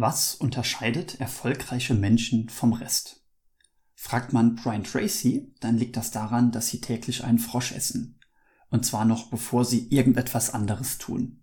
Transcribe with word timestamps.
Was 0.00 0.36
unterscheidet 0.36 1.18
erfolgreiche 1.18 1.92
Menschen 1.92 2.48
vom 2.50 2.72
Rest? 2.72 3.24
Fragt 3.96 4.32
man 4.32 4.54
Brian 4.54 4.84
Tracy, 4.84 5.52
dann 5.58 5.76
liegt 5.76 5.96
das 5.96 6.12
daran, 6.12 6.52
dass 6.52 6.68
sie 6.68 6.80
täglich 6.80 7.24
einen 7.24 7.40
Frosch 7.40 7.72
essen. 7.72 8.20
Und 8.70 8.86
zwar 8.86 9.04
noch 9.04 9.28
bevor 9.28 9.64
sie 9.64 9.88
irgendetwas 9.88 10.54
anderes 10.54 10.98
tun. 10.98 11.42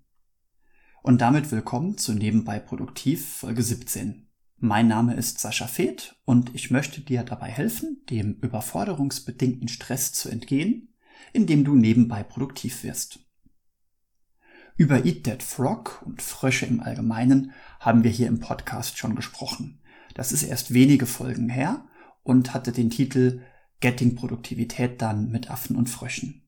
Und 1.04 1.20
damit 1.20 1.52
willkommen 1.52 1.97
zu 1.97 2.13
Nebenbei 2.13 2.60
Produktiv 2.60 3.28
Folge 3.39 3.62
17. 3.62 4.29
Mein 4.56 4.87
Name 4.87 5.15
ist 5.15 5.40
Sascha 5.40 5.67
Feth 5.67 6.15
und 6.24 6.56
ich 6.56 6.72
möchte 6.72 7.01
dir 7.01 7.24
dabei 7.24 7.49
helfen, 7.49 8.06
dem 8.10 8.35
überforderungsbedingten 8.35 9.67
Stress 9.67 10.13
zu 10.13 10.29
entgehen, 10.29 10.96
indem 11.33 11.65
du 11.65 11.76
nebenbei 11.76 12.24
produktiv 12.24 12.83
wirst. 12.83 13.24
Über 14.78 15.05
Eat 15.05 15.23
That 15.23 15.42
Frog 15.42 16.02
und 16.05 16.21
Frösche 16.21 16.66
im 16.66 16.81
Allgemeinen 16.81 17.53
haben 17.80 18.03
wir 18.03 18.12
hier 18.12 18.27
im 18.27 18.41
Podcast 18.41 18.98
schon 18.98 19.16
gesprochen. 19.16 19.80
Das 20.16 20.34
ist 20.34 20.43
erst 20.43 20.73
wenige 20.73 21.05
Folgen 21.05 21.48
her 21.48 21.85
und 22.23 22.53
hatte 22.53 22.73
den 22.73 22.89
Titel 22.89 23.41
Getting 23.79 24.15
Produktivität 24.15 25.01
dann 25.01 25.31
mit 25.31 25.49
Affen 25.49 25.77
und 25.77 25.89
Fröschen. 25.89 26.41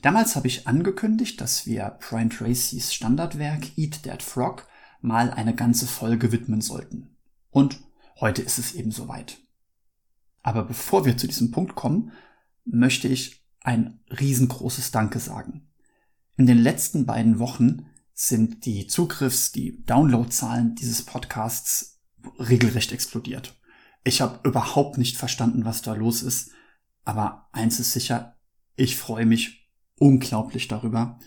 Damals 0.00 0.36
habe 0.36 0.46
ich 0.46 0.66
angekündigt, 0.68 1.38
dass 1.42 1.66
wir 1.66 1.98
Brian 2.00 2.30
Tracys 2.30 2.94
Standardwerk 2.94 3.76
Eat 3.76 4.04
That 4.04 4.22
Frog 4.22 4.66
mal 5.02 5.30
eine 5.30 5.54
ganze 5.54 5.86
Folge 5.86 6.32
widmen 6.32 6.62
sollten. 6.62 7.14
Und 7.50 7.80
heute 8.20 8.40
ist 8.40 8.58
es 8.58 8.72
eben 8.72 8.90
soweit. 8.90 9.36
Aber 10.42 10.64
bevor 10.64 11.04
wir 11.04 11.18
zu 11.18 11.26
diesem 11.26 11.50
Punkt 11.50 11.74
kommen, 11.74 12.12
möchte 12.64 13.06
ich 13.06 13.44
ein 13.60 14.00
riesengroßes 14.08 14.92
Danke 14.92 15.18
sagen. 15.18 15.69
In 16.40 16.46
den 16.46 16.56
letzten 16.56 17.04
beiden 17.04 17.38
Wochen 17.38 17.84
sind 18.14 18.64
die 18.64 18.86
Zugriffs-, 18.86 19.52
die 19.52 19.84
Downloadzahlen 19.84 20.74
dieses 20.74 21.02
Podcasts 21.02 22.00
regelrecht 22.38 22.92
explodiert. 22.92 23.60
Ich 24.04 24.22
habe 24.22 24.48
überhaupt 24.48 24.96
nicht 24.96 25.18
verstanden, 25.18 25.66
was 25.66 25.82
da 25.82 25.92
los 25.92 26.22
ist, 26.22 26.52
aber 27.04 27.50
eins 27.52 27.78
ist 27.78 27.92
sicher, 27.92 28.38
ich 28.74 28.96
freue 28.96 29.26
mich 29.26 29.70
unglaublich 29.96 30.66
darüber, 30.66 31.18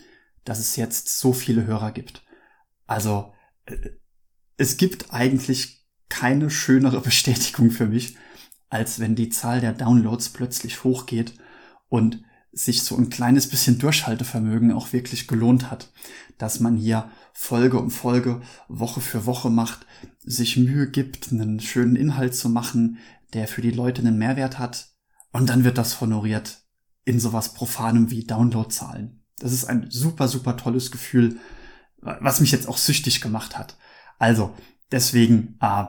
dass 0.42 0.58
es 0.58 0.74
jetzt 0.74 1.20
so 1.20 1.32
viele 1.32 1.64
Hörer 1.64 1.92
gibt. 1.92 2.24
Also 2.88 3.34
äh, 3.66 3.90
es 4.56 4.78
gibt 4.78 5.14
eigentlich 5.14 5.86
keine 6.08 6.50
schönere 6.50 7.00
Bestätigung 7.02 7.70
für 7.70 7.86
mich, 7.86 8.16
als 8.68 8.98
wenn 8.98 9.14
die 9.14 9.28
Zahl 9.28 9.60
der 9.60 9.74
Downloads 9.74 10.30
plötzlich 10.30 10.82
hochgeht 10.82 11.38
und 11.88 12.24
sich 12.54 12.82
so 12.82 12.96
ein 12.96 13.10
kleines 13.10 13.48
bisschen 13.48 13.78
Durchhaltevermögen 13.78 14.72
auch 14.72 14.92
wirklich 14.92 15.26
gelohnt 15.26 15.70
hat, 15.70 15.90
dass 16.38 16.60
man 16.60 16.76
hier 16.76 17.10
Folge 17.32 17.78
um 17.78 17.90
Folge, 17.90 18.40
Woche 18.68 19.00
für 19.00 19.26
Woche 19.26 19.50
macht, 19.50 19.86
sich 20.24 20.56
Mühe 20.56 20.88
gibt, 20.88 21.32
einen 21.32 21.60
schönen 21.60 21.96
Inhalt 21.96 22.34
zu 22.34 22.48
machen, 22.48 22.98
der 23.32 23.48
für 23.48 23.62
die 23.62 23.70
Leute 23.72 24.02
einen 24.02 24.18
Mehrwert 24.18 24.58
hat, 24.58 24.88
und 25.32 25.48
dann 25.48 25.64
wird 25.64 25.78
das 25.78 26.00
honoriert 26.00 26.62
in 27.04 27.18
sowas 27.18 27.54
Profanem 27.54 28.10
wie 28.10 28.24
Downloadzahlen. 28.24 29.24
Das 29.38 29.52
ist 29.52 29.64
ein 29.64 29.90
super, 29.90 30.28
super 30.28 30.56
tolles 30.56 30.92
Gefühl, 30.92 31.38
was 32.00 32.40
mich 32.40 32.52
jetzt 32.52 32.68
auch 32.68 32.78
süchtig 32.78 33.20
gemacht 33.20 33.58
hat. 33.58 33.76
Also, 34.18 34.54
deswegen 34.92 35.58
äh, 35.60 35.84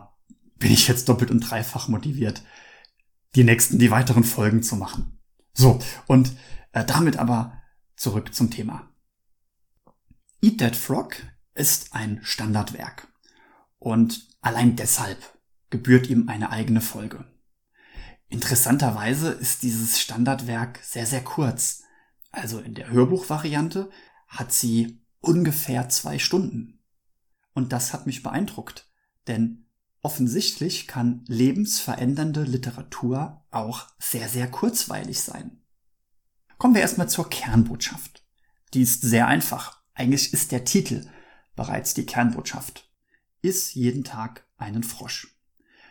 bin 0.57 0.71
ich 0.71 0.87
jetzt 0.87 1.07
doppelt 1.09 1.29
und 1.29 1.41
dreifach 1.41 1.87
motiviert, 1.87 2.41
die 3.35 3.43
nächsten, 3.43 3.77
die 3.77 3.91
weiteren 3.91 4.23
Folgen 4.23 4.63
zu 4.63 4.77
machen. 4.77 5.14
So, 5.55 5.79
und 6.07 6.33
äh, 6.73 6.83
damit 6.85 7.17
aber 7.17 7.61
zurück 7.95 8.35
zum 8.35 8.51
Thema. 8.51 8.89
Eat 10.41 10.59
That 10.59 10.75
Frog 10.75 11.15
ist 11.55 11.95
ein 11.95 12.19
Standardwerk. 12.23 13.07
Und 13.79 14.27
allein 14.41 14.75
deshalb 14.75 15.17
gebührt 15.69 16.07
ihm 16.07 16.29
eine 16.29 16.49
eigene 16.49 16.81
Folge. 16.81 17.25
Interessanterweise 18.27 19.29
ist 19.31 19.63
dieses 19.63 19.99
Standardwerk 19.99 20.79
sehr, 20.83 21.05
sehr 21.05 21.23
kurz. 21.23 21.83
Also 22.31 22.59
in 22.59 22.75
der 22.75 22.89
Hörbuchvariante 22.89 23.89
hat 24.27 24.51
sie 24.51 25.01
ungefähr 25.21 25.87
zwei 25.89 26.19
Stunden. 26.19 26.83
Und 27.53 27.71
das 27.71 27.93
hat 27.93 28.05
mich 28.05 28.23
beeindruckt, 28.23 28.91
denn 29.27 29.64
offensichtlich 30.05 30.85
kann 30.85 31.25
lebensverändernde 31.27 32.43
Literatur 32.43 33.43
auch 33.49 33.87
sehr, 33.97 34.29
sehr 34.29 34.47
kurzweilig 34.47 35.19
sein. 35.19 35.63
Kommen 36.59 36.75
wir 36.75 36.81
erstmal 36.81 37.09
zur 37.09 37.27
Kernbotschaft. 37.27 38.23
Die 38.75 38.83
ist 38.83 39.01
sehr 39.01 39.25
einfach. 39.25 39.81
Eigentlich 39.95 40.31
ist 40.31 40.51
der 40.51 40.63
Titel 40.63 41.09
bereits 41.55 41.95
die 41.95 42.05
Kernbotschaft. 42.05 42.87
Iss 43.41 43.73
jeden 43.73 44.03
Tag 44.03 44.47
einen 44.57 44.83
Frosch. 44.83 45.39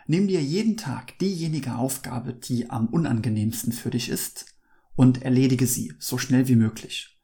Nimm 0.07 0.29
dir 0.29 0.41
jeden 0.41 0.77
Tag 0.77 1.19
diejenige 1.19 1.75
Aufgabe, 1.75 2.35
die 2.35 2.71
am 2.71 2.87
unangenehmsten 2.87 3.73
für 3.73 3.91
dich 3.91 4.09
ist, 4.09 4.47
und 4.95 5.23
erledige 5.23 5.67
sie 5.67 5.93
so 5.99 6.19
schnell 6.19 6.47
wie 6.47 6.55
möglich. 6.55 7.19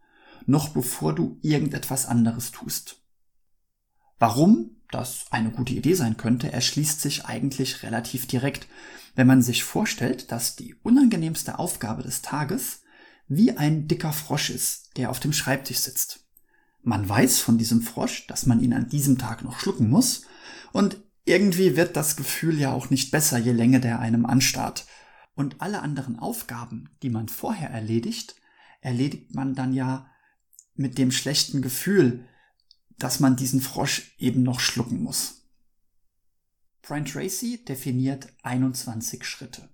Noch 0.44 0.70
bevor 0.70 1.14
du 1.14 1.38
irgendetwas 1.40 2.06
anderes 2.06 2.50
tust. 2.50 3.00
Warum 4.18 4.79
das 4.90 5.26
eine 5.30 5.50
gute 5.50 5.74
Idee 5.74 5.94
sein 5.94 6.16
könnte, 6.16 6.52
erschließt 6.52 7.00
sich 7.00 7.24
eigentlich 7.26 7.82
relativ 7.82 8.26
direkt, 8.26 8.66
wenn 9.14 9.26
man 9.26 9.42
sich 9.42 9.64
vorstellt, 9.64 10.32
dass 10.32 10.56
die 10.56 10.74
unangenehmste 10.82 11.58
Aufgabe 11.58 12.02
des 12.02 12.22
Tages 12.22 12.82
wie 13.28 13.56
ein 13.56 13.86
dicker 13.86 14.12
Frosch 14.12 14.50
ist, 14.50 14.96
der 14.96 15.10
auf 15.10 15.20
dem 15.20 15.32
Schreibtisch 15.32 15.78
sitzt. 15.78 16.26
Man 16.82 17.08
weiß 17.08 17.38
von 17.38 17.58
diesem 17.58 17.82
Frosch, 17.82 18.26
dass 18.26 18.46
man 18.46 18.60
ihn 18.60 18.72
an 18.72 18.88
diesem 18.88 19.18
Tag 19.18 19.44
noch 19.44 19.60
schlucken 19.60 19.88
muss, 19.88 20.22
und 20.72 21.00
irgendwie 21.24 21.76
wird 21.76 21.96
das 21.96 22.16
Gefühl 22.16 22.58
ja 22.58 22.72
auch 22.72 22.90
nicht 22.90 23.10
besser, 23.10 23.38
je 23.38 23.52
länger 23.52 23.80
der 23.80 24.00
einem 24.00 24.26
anstarrt. 24.26 24.86
Und 25.34 25.60
alle 25.60 25.82
anderen 25.82 26.18
Aufgaben, 26.18 26.90
die 27.02 27.10
man 27.10 27.28
vorher 27.28 27.70
erledigt, 27.70 28.36
erledigt 28.80 29.34
man 29.34 29.54
dann 29.54 29.72
ja 29.72 30.10
mit 30.74 30.98
dem 30.98 31.12
schlechten 31.12 31.62
Gefühl, 31.62 32.26
dass 33.00 33.18
man 33.18 33.36
diesen 33.36 33.60
Frosch 33.60 34.14
eben 34.18 34.42
noch 34.42 34.60
schlucken 34.60 35.02
muss. 35.02 35.42
Brian 36.82 37.04
Tracy 37.04 37.64
definiert 37.64 38.28
21 38.42 39.24
Schritte. 39.24 39.68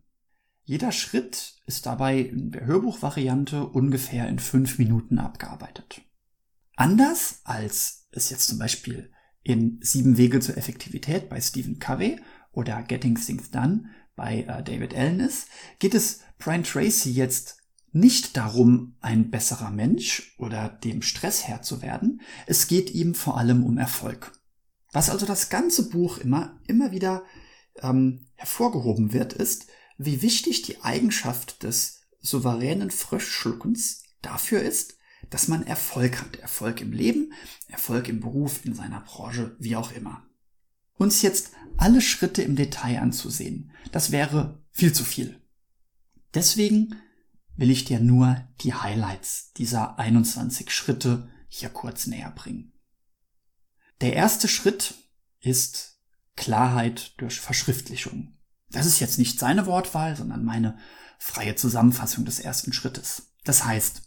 Jeder 0.65 0.91
Schritt 0.91 1.55
ist 1.67 1.87
dabei 1.87 2.19
in 2.19 2.51
der 2.51 2.67
Hörbuchvariante 2.67 3.67
ungefähr 3.67 4.29
in 4.29 4.39
fünf 4.39 4.79
Minuten 4.79 5.19
abgearbeitet. 5.19 6.01
Anders 6.75 7.41
als 7.45 8.09
es 8.11 8.31
jetzt 8.31 8.49
zum 8.49 8.59
Beispiel 8.59 9.13
in 9.43 9.79
Sieben 9.81 10.17
Wege 10.19 10.41
zur 10.41 10.57
Effektivität 10.57 11.29
bei 11.29 11.41
Stephen 11.41 11.79
Covey 11.79 12.21
oder 12.53 12.83
Getting 12.83 13.15
Things 13.15 13.51
Done 13.51 13.91
bei 14.17 14.43
äh, 14.43 14.63
David 14.63 14.95
Allen 14.95 15.21
ist, 15.21 15.49
geht 15.79 15.95
es 15.95 16.21
Brian 16.39 16.65
Tracy 16.65 17.11
jetzt 17.13 17.59
nicht 17.97 18.37
darum, 18.37 18.95
ein 19.01 19.31
besserer 19.31 19.71
Mensch 19.71 20.35
oder 20.39 20.69
dem 20.69 21.01
Stress 21.01 21.45
Herr 21.45 21.63
zu 21.63 21.81
werden. 21.81 22.21
Es 22.47 22.69
geht 22.69 22.91
ihm 22.91 23.15
vor 23.15 23.39
allem 23.39 23.65
um 23.65 23.79
Erfolg. 23.79 24.33
Was 24.93 25.09
also 25.09 25.25
das 25.25 25.49
ganze 25.49 25.89
Buch 25.89 26.19
immer, 26.19 26.61
immer 26.67 26.93
wieder 26.93 27.25
ähm, 27.81 28.27
hervorgehoben 28.35 29.13
wird, 29.13 29.33
ist, 29.33 29.67
wie 29.97 30.21
wichtig 30.21 30.63
die 30.63 30.83
Eigenschaft 30.83 31.63
des 31.63 32.03
souveränen 32.21 32.91
Fröschschluckens 32.91 34.03
dafür 34.21 34.61
ist, 34.61 34.99
dass 35.31 35.49
man 35.49 35.67
Erfolg 35.67 36.21
hat. 36.21 36.37
Erfolg 36.37 36.83
im 36.83 36.93
Leben, 36.93 37.33
Erfolg 37.69 38.09
im 38.09 38.21
Beruf, 38.21 38.65
in 38.65 38.75
seiner 38.75 39.01
Branche, 39.01 39.57
wie 39.59 39.75
auch 39.75 39.93
immer. 39.93 40.23
Uns 40.99 41.23
jetzt 41.23 41.53
alle 41.79 42.03
Schritte 42.03 42.43
im 42.43 42.57
Detail 42.57 43.01
anzusehen, 43.01 43.73
das 43.91 44.13
wäre 44.13 44.63
viel 44.71 44.93
zu 44.93 45.05
viel. 45.05 45.41
Deswegen 46.35 46.97
will 47.57 47.71
ich 47.71 47.85
dir 47.85 48.01
nur 48.01 48.47
die 48.61 48.75
Highlights 48.75 49.53
dieser 49.55 49.99
21 49.99 50.71
Schritte 50.71 51.31
hier 51.49 51.71
kurz 51.71 52.07
näher 52.07 52.31
bringen. 52.31 52.73
Der 54.01 54.13
erste 54.13 54.47
Schritt 54.47 54.95
ist 55.41 56.01
Klarheit 56.37 57.15
durch 57.19 57.41
Verschriftlichung. 57.41 58.37
Das 58.71 58.87
ist 58.87 59.01
jetzt 59.01 59.19
nicht 59.19 59.39
seine 59.39 59.67
Wortwahl, 59.67 60.17
sondern 60.17 60.45
meine 60.45 60.79
freie 61.19 61.57
Zusammenfassung 61.57 62.25
des 62.25 62.41
ersten 62.41 62.73
Schrittes. 62.73 63.35
Das 63.45 63.65
heißt, 63.65 64.03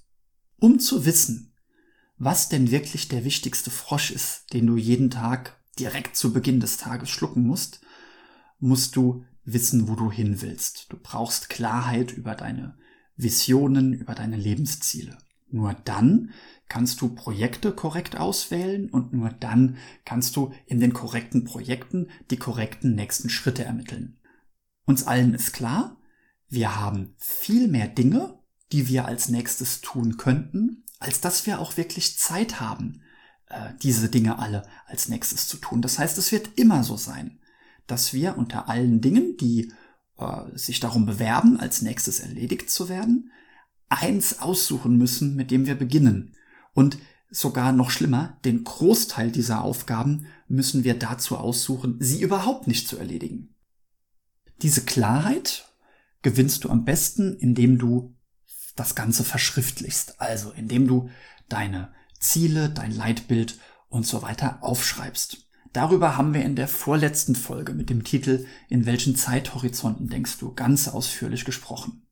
um 0.57 0.79
zu 0.79 1.05
wissen, 1.05 1.55
was 2.17 2.49
denn 2.49 2.69
wirklich 2.69 3.07
der 3.07 3.23
wichtigste 3.23 3.71
Frosch 3.71 4.11
ist, 4.11 4.53
den 4.53 4.67
du 4.67 4.75
jeden 4.75 5.09
Tag 5.09 5.57
direkt 5.79 6.17
zu 6.17 6.33
Beginn 6.33 6.59
des 6.59 6.77
Tages 6.77 7.09
schlucken 7.09 7.47
musst, 7.47 7.81
musst 8.59 8.95
du 8.95 9.25
wissen, 9.45 9.87
wo 9.87 9.95
du 9.95 10.11
hin 10.11 10.41
willst. 10.41 10.87
Du 10.91 10.97
brauchst 11.01 11.49
Klarheit 11.49 12.11
über 12.11 12.35
deine 12.35 12.77
Visionen, 13.21 13.93
über 13.93 14.15
deine 14.15 14.37
Lebensziele. 14.37 15.17
Nur 15.51 15.73
dann 15.73 16.31
kannst 16.69 17.01
du 17.01 17.09
Projekte 17.09 17.71
korrekt 17.71 18.17
auswählen 18.17 18.89
und 18.89 19.13
nur 19.13 19.29
dann 19.29 19.77
kannst 20.05 20.35
du 20.35 20.53
in 20.67 20.79
den 20.79 20.93
korrekten 20.93 21.43
Projekten 21.43 22.09
die 22.29 22.37
korrekten 22.37 22.95
nächsten 22.95 23.29
Schritte 23.29 23.65
ermitteln. 23.65 24.19
Uns 24.85 25.05
allen 25.05 25.33
ist 25.33 25.53
klar, 25.53 25.97
wir 26.47 26.79
haben 26.79 27.15
viel 27.17 27.67
mehr 27.67 27.87
Dinge, 27.87 28.39
die 28.71 28.87
wir 28.87 29.05
als 29.05 29.29
nächstes 29.29 29.81
tun 29.81 30.17
könnten, 30.17 30.83
als 30.99 31.21
dass 31.21 31.45
wir 31.45 31.59
auch 31.59 31.77
wirklich 31.77 32.17
Zeit 32.17 32.59
haben, 32.59 33.01
äh, 33.47 33.73
diese 33.81 34.09
Dinge 34.09 34.39
alle 34.39 34.63
als 34.85 35.09
nächstes 35.09 35.47
zu 35.47 35.57
tun. 35.57 35.81
Das 35.81 35.99
heißt, 35.99 36.17
es 36.17 36.31
wird 36.31 36.57
immer 36.57 36.83
so 36.83 36.95
sein, 36.95 37.39
dass 37.87 38.13
wir 38.13 38.37
unter 38.37 38.69
allen 38.69 39.01
Dingen, 39.01 39.37
die 39.37 39.73
äh, 40.19 40.57
sich 40.57 40.79
darum 40.79 41.05
bewerben, 41.05 41.59
als 41.59 41.81
nächstes 41.81 42.19
erledigt 42.19 42.69
zu 42.69 42.89
werden, 42.89 43.31
eins 43.89 44.39
aussuchen 44.39 44.97
müssen, 44.97 45.35
mit 45.35 45.51
dem 45.51 45.65
wir 45.65 45.75
beginnen. 45.75 46.35
Und 46.73 46.97
sogar 47.29 47.71
noch 47.71 47.91
schlimmer, 47.91 48.37
den 48.45 48.63
Großteil 48.63 49.31
dieser 49.31 49.63
Aufgaben 49.63 50.27
müssen 50.47 50.83
wir 50.83 50.97
dazu 50.97 51.37
aussuchen, 51.37 51.97
sie 51.99 52.21
überhaupt 52.21 52.67
nicht 52.67 52.87
zu 52.87 52.97
erledigen. 52.97 53.55
Diese 54.61 54.81
Klarheit 54.81 55.71
gewinnst 56.21 56.63
du 56.63 56.69
am 56.69 56.85
besten, 56.85 57.35
indem 57.37 57.77
du 57.77 58.15
das 58.75 58.95
Ganze 58.95 59.23
verschriftlichst, 59.23 60.19
also 60.19 60.51
indem 60.51 60.87
du 60.87 61.09
deine 61.47 61.93
Ziele, 62.19 62.69
dein 62.69 62.91
Leitbild 62.91 63.59
und 63.89 64.05
so 64.05 64.21
weiter 64.21 64.59
aufschreibst. 64.61 65.48
Darüber 65.73 66.17
haben 66.17 66.33
wir 66.33 66.43
in 66.43 66.55
der 66.55 66.67
vorletzten 66.67 67.35
Folge 67.35 67.73
mit 67.73 67.89
dem 67.89 68.03
Titel 68.03 68.45
In 68.69 68.85
welchen 68.85 69.15
Zeithorizonten 69.15 70.09
denkst 70.09 70.39
du 70.39 70.53
ganz 70.53 70.87
ausführlich 70.87 71.45
gesprochen. 71.45 72.07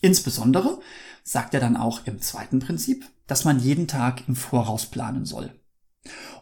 Insbesondere 0.00 0.80
sagt 1.24 1.54
er 1.54 1.60
dann 1.60 1.76
auch 1.76 2.06
im 2.06 2.20
zweiten 2.20 2.60
Prinzip, 2.60 3.10
dass 3.26 3.44
man 3.44 3.58
jeden 3.58 3.88
Tag 3.88 4.28
im 4.28 4.36
Voraus 4.36 4.86
planen 4.86 5.24
soll. 5.24 5.58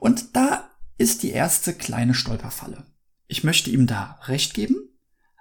Und 0.01 0.37
da 0.37 0.69
ist 0.99 1.23
die 1.23 1.31
erste 1.31 1.73
kleine 1.73 2.15
Stolperfalle. 2.15 2.85
Ich 3.27 3.43
möchte 3.43 3.71
ihm 3.71 3.87
da 3.87 4.21
recht 4.25 4.53
geben, 4.53 4.77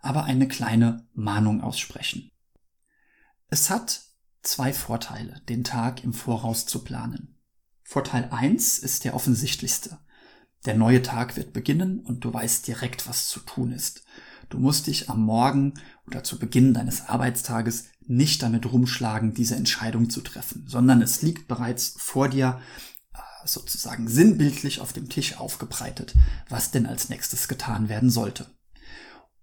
aber 0.01 0.23
eine 0.23 0.47
kleine 0.47 1.05
Mahnung 1.13 1.61
aussprechen. 1.61 2.31
Es 3.49 3.69
hat 3.69 4.01
zwei 4.41 4.73
Vorteile, 4.73 5.41
den 5.49 5.63
Tag 5.63 6.03
im 6.03 6.13
Voraus 6.13 6.65
zu 6.65 6.83
planen. 6.83 7.37
Vorteil 7.83 8.29
eins 8.31 8.79
ist 8.79 9.03
der 9.03 9.13
offensichtlichste. 9.13 9.99
Der 10.65 10.75
neue 10.75 11.01
Tag 11.01 11.35
wird 11.35 11.51
beginnen 11.51 11.99
und 11.99 12.23
du 12.23 12.33
weißt 12.33 12.65
direkt, 12.67 13.07
was 13.07 13.27
zu 13.27 13.39
tun 13.41 13.71
ist. 13.71 14.03
Du 14.49 14.59
musst 14.59 14.87
dich 14.87 15.09
am 15.09 15.21
Morgen 15.21 15.73
oder 16.07 16.23
zu 16.23 16.39
Beginn 16.39 16.73
deines 16.73 17.09
Arbeitstages 17.09 17.85
nicht 18.05 18.43
damit 18.43 18.71
rumschlagen, 18.71 19.33
diese 19.33 19.55
Entscheidung 19.55 20.09
zu 20.09 20.21
treffen, 20.21 20.65
sondern 20.67 21.01
es 21.01 21.21
liegt 21.21 21.47
bereits 21.47 21.95
vor 21.97 22.29
dir 22.29 22.61
äh, 23.13 23.17
sozusagen 23.45 24.07
sinnbildlich 24.07 24.79
auf 24.79 24.93
dem 24.93 25.09
Tisch 25.09 25.37
aufgebreitet, 25.37 26.13
was 26.49 26.71
denn 26.71 26.85
als 26.85 27.09
nächstes 27.09 27.47
getan 27.47 27.89
werden 27.89 28.09
sollte. 28.09 28.45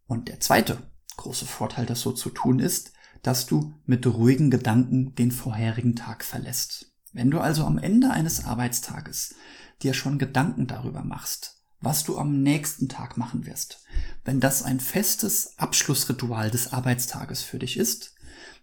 Und 0.07 0.29
der 0.29 0.41
zweite 0.41 0.79
große 1.17 1.47
Vorteil, 1.47 1.87
das 1.87 2.01
so 2.01 2.13
zu 2.13 2.31
tun 2.31 2.61
ist, 2.61 2.93
dass 3.23 3.47
du 3.47 3.75
mit 3.85 4.07
ruhigen 4.07 4.51
Gedanken 4.51 5.15
den 5.15 5.31
vorherigen 5.31 5.97
Tag 5.97 6.25
verlässt. 6.25 6.93
Wenn 7.13 7.31
du 7.31 7.41
also 7.41 7.65
am 7.65 7.79
Ende 7.79 8.11
eines 8.11 8.45
Arbeitstages 8.45 9.35
dir 9.83 9.95
schon 9.95 10.19
Gedanken 10.19 10.67
darüber 10.67 11.03
machst, 11.03 11.63
was 11.81 12.05
du 12.05 12.19
am 12.19 12.43
nächsten 12.43 12.89
Tag 12.89 13.17
machen 13.17 13.47
wirst, 13.47 13.85
wenn 14.25 14.41
das 14.41 14.63
ein 14.63 14.81
festes 14.81 15.59
Abschlussritual 15.59 16.51
des 16.51 16.73
Arbeitstages 16.73 17.43
für 17.43 17.59
dich 17.59 17.77
ist, 17.77 18.15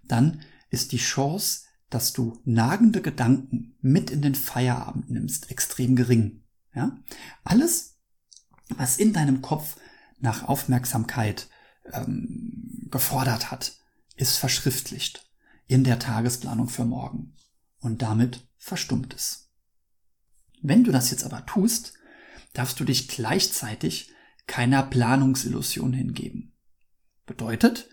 dann 0.03 0.41
ist 0.69 0.91
die 0.91 0.97
Chance, 0.97 1.61
dass 1.89 2.13
du 2.13 2.39
nagende 2.43 3.01
Gedanken 3.01 3.75
mit 3.81 4.11
in 4.11 4.21
den 4.21 4.35
Feierabend 4.35 5.09
nimmst, 5.09 5.49
extrem 5.49 5.95
gering. 5.95 6.43
Ja? 6.75 6.97
Alles, 7.43 7.97
was 8.69 8.97
in 8.97 9.13
deinem 9.13 9.41
Kopf 9.41 9.77
nach 10.19 10.43
Aufmerksamkeit 10.43 11.47
ähm, 11.93 12.87
gefordert 12.91 13.51
hat, 13.51 13.77
ist 14.15 14.37
verschriftlicht 14.37 15.29
in 15.67 15.83
der 15.83 15.99
Tagesplanung 15.99 16.69
für 16.69 16.85
morgen. 16.85 17.35
Und 17.79 18.01
damit 18.01 18.47
verstummt 18.57 19.13
es. 19.13 19.46
Wenn 20.61 20.83
du 20.83 20.91
das 20.91 21.11
jetzt 21.11 21.23
aber 21.23 21.45
tust, 21.45 21.93
darfst 22.53 22.79
du 22.79 22.83
dich 22.83 23.07
gleichzeitig 23.07 24.11
keiner 24.47 24.83
Planungsillusion 24.83 25.93
hingeben. 25.93 26.53
Bedeutet, 27.25 27.89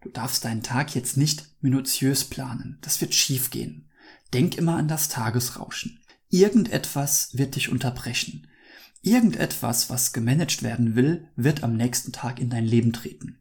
du 0.00 0.08
darfst 0.08 0.44
deinen 0.44 0.62
Tag 0.62 0.94
jetzt 0.94 1.16
nicht 1.16 1.46
minutiös 1.60 2.24
planen. 2.24 2.78
Das 2.80 3.00
wird 3.00 3.14
schiefgehen. 3.14 3.90
Denk 4.32 4.56
immer 4.56 4.76
an 4.76 4.88
das 4.88 5.08
Tagesrauschen. 5.08 6.00
Irgendetwas 6.30 7.36
wird 7.36 7.56
dich 7.56 7.70
unterbrechen. 7.70 8.46
Irgendetwas, 9.02 9.90
was 9.90 10.12
gemanagt 10.12 10.62
werden 10.62 10.94
will, 10.94 11.28
wird 11.36 11.62
am 11.62 11.76
nächsten 11.76 12.12
Tag 12.12 12.40
in 12.40 12.50
dein 12.50 12.64
Leben 12.64 12.92
treten. 12.92 13.40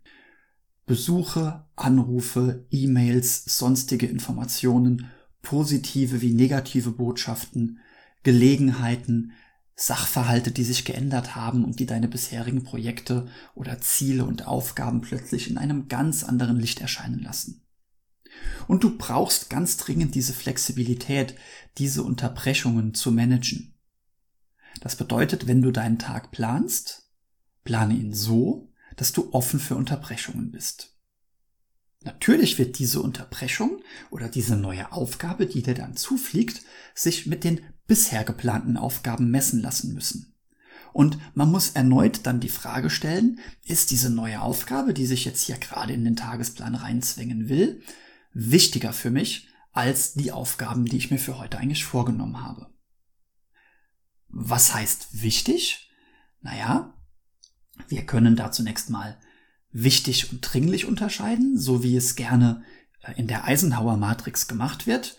Besuche, 0.85 1.65
Anrufe, 1.75 2.65
E-Mails, 2.71 3.43
sonstige 3.45 4.05
Informationen, 4.07 5.09
positive 5.41 6.21
wie 6.21 6.33
negative 6.33 6.91
Botschaften, 6.91 7.79
Gelegenheiten, 8.27 9.31
Sachverhalte, 9.73 10.51
die 10.51 10.65
sich 10.65 10.83
geändert 10.83 11.37
haben 11.37 11.63
und 11.63 11.79
die 11.79 11.85
deine 11.85 12.09
bisherigen 12.09 12.65
Projekte 12.65 13.29
oder 13.55 13.79
Ziele 13.79 14.25
und 14.25 14.45
Aufgaben 14.45 14.99
plötzlich 14.99 15.49
in 15.49 15.57
einem 15.57 15.87
ganz 15.87 16.25
anderen 16.25 16.59
Licht 16.59 16.81
erscheinen 16.81 17.19
lassen. 17.19 17.65
Und 18.67 18.83
du 18.83 18.97
brauchst 18.97 19.49
ganz 19.49 19.77
dringend 19.77 20.13
diese 20.13 20.33
Flexibilität, 20.33 21.35
diese 21.77 22.03
Unterbrechungen 22.03 22.93
zu 22.93 23.13
managen. 23.13 23.75
Das 24.81 24.97
bedeutet, 24.97 25.47
wenn 25.47 25.61
du 25.61 25.71
deinen 25.71 25.97
Tag 25.97 26.31
planst, 26.31 27.09
plane 27.63 27.93
ihn 27.93 28.13
so, 28.13 28.73
dass 28.97 29.13
du 29.13 29.31
offen 29.31 29.61
für 29.61 29.77
Unterbrechungen 29.77 30.51
bist. 30.51 30.97
Natürlich 32.03 32.59
wird 32.59 32.77
diese 32.77 33.01
Unterbrechung 33.01 33.81
oder 34.09 34.27
diese 34.27 34.57
neue 34.57 34.91
Aufgabe, 34.91 35.45
die 35.45 35.61
dir 35.61 35.75
dann 35.75 35.95
zufliegt, 35.95 36.63
sich 36.93 37.25
mit 37.25 37.45
den 37.45 37.61
bisher 37.87 38.23
geplanten 38.23 38.77
Aufgaben 38.77 39.31
messen 39.31 39.61
lassen 39.61 39.93
müssen. 39.93 40.33
Und 40.93 41.17
man 41.35 41.51
muss 41.51 41.69
erneut 41.69 42.25
dann 42.25 42.39
die 42.39 42.49
Frage 42.49 42.89
stellen, 42.89 43.39
ist 43.63 43.91
diese 43.91 44.09
neue 44.09 44.41
Aufgabe, 44.41 44.93
die 44.93 45.05
sich 45.05 45.25
jetzt 45.25 45.43
hier 45.43 45.57
gerade 45.57 45.93
in 45.93 46.03
den 46.03 46.15
Tagesplan 46.15 46.75
reinzwängen 46.75 47.49
will, 47.49 47.81
wichtiger 48.33 48.93
für 48.93 49.11
mich 49.11 49.47
als 49.73 50.13
die 50.13 50.31
Aufgaben, 50.31 50.85
die 50.85 50.97
ich 50.97 51.11
mir 51.11 51.19
für 51.19 51.37
heute 51.37 51.59
eigentlich 51.59 51.85
vorgenommen 51.85 52.41
habe. 52.41 52.67
Was 54.27 54.73
heißt 54.73 55.21
wichtig? 55.21 55.91
Naja, 56.41 56.93
wir 57.87 58.05
können 58.05 58.35
da 58.35 58.51
zunächst 58.51 58.89
mal 58.89 59.19
wichtig 59.71 60.31
und 60.31 60.41
dringlich 60.41 60.85
unterscheiden, 60.85 61.57
so 61.59 61.83
wie 61.83 61.95
es 61.95 62.15
gerne 62.15 62.63
äh, 63.03 63.13
in 63.19 63.27
der 63.27 63.45
Eisenhower 63.45 63.97
Matrix 63.97 64.47
gemacht 64.47 64.87
wird. 64.87 65.17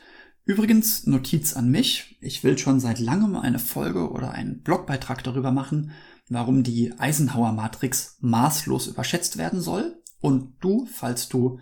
Übrigens, 0.49 1.07
Notiz 1.07 1.53
an 1.53 1.71
mich. 1.71 2.17
Ich 2.23 2.43
will 2.43 2.57
schon 2.57 2.81
seit 2.81 3.01
langem 3.01 3.37
eine 3.37 3.59
Folge 3.59 4.11
oder 4.11 4.31
einen 4.31 4.63
Blogbeitrag 4.63 5.23
darüber 5.23 5.53
machen, 5.53 5.91
warum 6.31 6.63
die 6.63 6.99
Eisenhower 6.99 7.53
Matrix 7.53 8.17
maßlos 8.21 8.87
überschätzt 8.87 9.37
werden 9.37 9.61
soll. 9.61 10.03
Und 10.21 10.55
du, 10.61 10.87
falls 10.87 11.29
du 11.29 11.61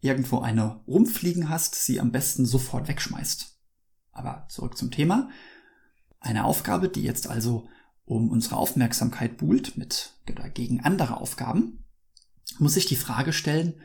irgendwo 0.00 0.38
eine 0.38 0.76
rumfliegen 0.86 1.48
hast, 1.48 1.74
sie 1.74 1.98
am 1.98 2.12
besten 2.12 2.46
sofort 2.46 2.86
wegschmeißt. 2.86 3.58
Aber 4.12 4.46
zurück 4.48 4.78
zum 4.78 4.92
Thema. 4.92 5.30
Eine 6.20 6.44
Aufgabe, 6.44 6.88
die 6.88 7.02
jetzt 7.02 7.28
also 7.28 7.68
um 8.04 8.30
unsere 8.30 8.56
Aufmerksamkeit 8.56 9.36
buhlt 9.36 9.76
mit 9.76 10.12
oder 10.30 10.48
gegen 10.48 10.78
andere 10.78 11.16
Aufgaben, 11.16 11.82
muss 12.60 12.74
sich 12.74 12.86
die 12.86 12.94
Frage 12.94 13.32
stellen, 13.32 13.80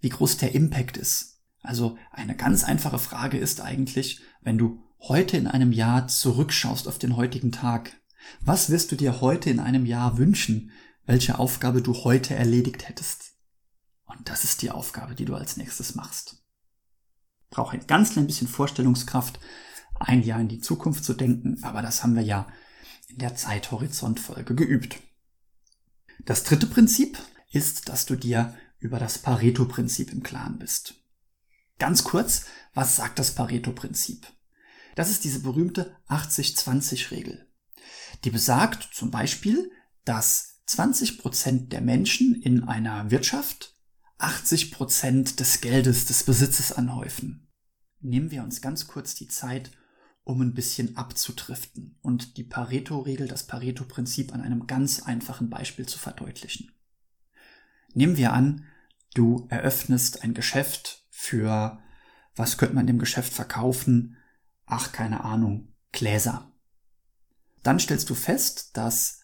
wie 0.00 0.10
groß 0.10 0.36
der 0.36 0.54
Impact 0.54 0.98
ist. 0.98 1.31
Also 1.62 1.96
eine 2.10 2.36
ganz 2.36 2.64
einfache 2.64 2.98
Frage 2.98 3.38
ist 3.38 3.60
eigentlich, 3.60 4.20
wenn 4.40 4.58
du 4.58 4.82
heute 5.00 5.36
in 5.36 5.46
einem 5.46 5.72
Jahr 5.72 6.08
zurückschaust 6.08 6.88
auf 6.88 6.98
den 6.98 7.16
heutigen 7.16 7.52
Tag, 7.52 7.92
was 8.40 8.70
wirst 8.70 8.92
du 8.92 8.96
dir 8.96 9.20
heute 9.20 9.50
in 9.50 9.60
einem 9.60 9.86
Jahr 9.86 10.18
wünschen, 10.18 10.70
welche 11.06 11.38
Aufgabe 11.38 11.82
du 11.82 11.94
heute 12.04 12.34
erledigt 12.34 12.88
hättest? 12.88 13.32
Und 14.04 14.28
das 14.28 14.44
ist 14.44 14.62
die 14.62 14.70
Aufgabe, 14.70 15.14
die 15.14 15.24
du 15.24 15.34
als 15.34 15.56
nächstes 15.56 15.94
machst. 15.94 16.44
Braucht 17.50 17.74
ein 17.74 17.86
ganz 17.86 18.12
klein 18.12 18.26
bisschen 18.26 18.48
Vorstellungskraft, 18.48 19.40
ein 19.94 20.22
Jahr 20.22 20.40
in 20.40 20.48
die 20.48 20.60
Zukunft 20.60 21.04
zu 21.04 21.14
denken, 21.14 21.62
aber 21.62 21.82
das 21.82 22.02
haben 22.02 22.14
wir 22.14 22.22
ja 22.22 22.48
in 23.08 23.18
der 23.18 23.34
Zeithorizontfolge 23.36 24.54
geübt. 24.54 24.98
Das 26.24 26.44
dritte 26.44 26.66
Prinzip 26.66 27.18
ist, 27.50 27.88
dass 27.88 28.06
du 28.06 28.16
dir 28.16 28.56
über 28.78 28.98
das 28.98 29.18
Pareto-Prinzip 29.18 30.12
im 30.12 30.22
Klaren 30.22 30.58
bist. 30.58 31.01
Ganz 31.78 32.04
kurz, 32.04 32.46
was 32.74 32.96
sagt 32.96 33.18
das 33.18 33.34
Pareto-Prinzip? 33.34 34.26
Das 34.94 35.10
ist 35.10 35.24
diese 35.24 35.40
berühmte 35.40 35.96
80-20-Regel. 36.08 37.48
Die 38.24 38.30
besagt 38.30 38.90
zum 38.94 39.10
Beispiel, 39.10 39.70
dass 40.04 40.62
20 40.66 41.18
Prozent 41.18 41.72
der 41.72 41.80
Menschen 41.80 42.40
in 42.40 42.64
einer 42.64 43.10
Wirtschaft 43.10 43.74
80 44.18 44.70
Prozent 44.70 45.40
des 45.40 45.60
Geldes, 45.60 46.06
des 46.06 46.22
Besitzes 46.24 46.72
anhäufen. 46.72 47.48
Nehmen 48.00 48.30
wir 48.30 48.42
uns 48.42 48.60
ganz 48.60 48.86
kurz 48.86 49.14
die 49.14 49.28
Zeit, 49.28 49.72
um 50.24 50.40
ein 50.40 50.54
bisschen 50.54 50.96
abzudriften 50.96 51.98
und 52.02 52.36
die 52.36 52.44
Pareto-Regel, 52.44 53.26
das 53.26 53.46
Pareto-Prinzip 53.46 54.32
an 54.32 54.40
einem 54.40 54.66
ganz 54.66 55.02
einfachen 55.02 55.50
Beispiel 55.50 55.86
zu 55.86 55.98
verdeutlichen. 55.98 56.70
Nehmen 57.94 58.16
wir 58.16 58.32
an, 58.32 58.64
du 59.14 59.46
eröffnest 59.50 60.22
ein 60.22 60.34
Geschäft 60.34 61.01
für, 61.22 61.78
was 62.34 62.58
könnte 62.58 62.74
man 62.74 62.88
im 62.88 62.98
Geschäft 62.98 63.32
verkaufen? 63.32 64.16
Ach, 64.66 64.90
keine 64.90 65.22
Ahnung, 65.22 65.72
Gläser. 65.92 66.50
Dann 67.62 67.78
stellst 67.78 68.10
du 68.10 68.16
fest, 68.16 68.76
dass 68.76 69.20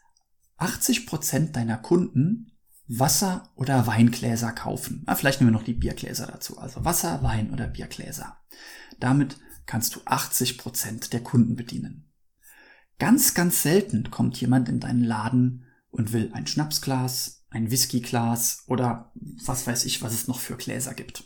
80 0.59 1.07
Prozent 1.07 1.57
deiner 1.57 1.77
Kunden 1.77 2.53
Wasser- 2.87 3.51
oder 3.57 3.87
Weingläser 3.89 4.53
kaufen. 4.53 5.03
Na, 5.07 5.17
vielleicht 5.17 5.41
nehmen 5.41 5.53
wir 5.53 5.59
noch 5.59 5.67
die 5.67 5.75
Biergläser 5.75 6.27
dazu. 6.29 6.57
Also 6.59 6.85
Wasser, 6.85 7.23
Wein 7.25 7.53
oder 7.53 7.67
Biergläser. 7.67 8.39
Damit 9.01 9.37
kannst 9.67 9.97
du 9.97 10.01
80 10.05 10.57
Prozent 10.57 11.13
der 11.13 11.23
Kunden 11.23 11.57
bedienen. 11.57 12.13
Ganz, 13.01 13.35
ganz 13.35 13.63
selten 13.63 14.11
kommt 14.11 14.41
jemand 14.41 14.69
in 14.69 14.79
deinen 14.79 15.05
Laden 15.05 15.67
und 15.91 16.13
will 16.13 16.31
ein 16.33 16.47
Schnapsglas, 16.47 17.45
ein 17.51 17.73
Whiskyglas 17.73 18.63
oder 18.69 19.13
was 19.45 19.67
weiß 19.67 19.85
ich, 19.85 20.01
was 20.01 20.15
es 20.15 20.29
noch 20.29 20.39
für 20.39 20.57
Gläser 20.57 20.95
gibt. 20.95 21.25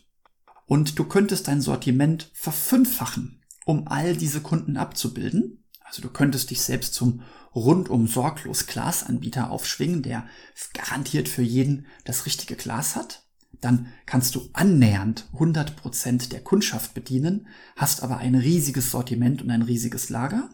Und 0.67 0.99
du 0.99 1.05
könntest 1.05 1.49
dein 1.49 1.61
Sortiment 1.61 2.31
verfünffachen, 2.35 3.43
um 3.65 3.89
all 3.89 4.17
diese 4.17 4.41
Kunden 4.41 4.77
abzubilden. 4.77 5.65
Also 5.81 6.03
du 6.03 6.09
könntest 6.09 6.51
dich 6.51 6.63
selbst 6.63 6.95
zum 6.95 7.23
rundum 7.55 8.07
sorglos 8.07 8.67
Glasanbieter 8.67 9.51
aufschwingen, 9.51 10.03
der 10.03 10.27
garantiert 10.73 11.29
für 11.29 11.43
jeden 11.43 11.87
das 12.05 12.25
richtige 12.25 12.57
Glas 12.57 12.97
hat. 12.97 13.27
Dann 13.61 13.93
kannst 14.07 14.35
du 14.35 14.49
annähernd 14.55 15.29
100% 15.35 16.31
der 16.31 16.41
Kundschaft 16.41 16.95
bedienen, 16.95 17.47
hast 17.77 18.03
aber 18.03 18.19
ein 18.19 18.35
riesiges 18.35 18.91
Sortiment 18.91 19.43
und 19.43 19.51
ein 19.51 19.63
riesiges 19.63 20.09
Lager. 20.09 20.51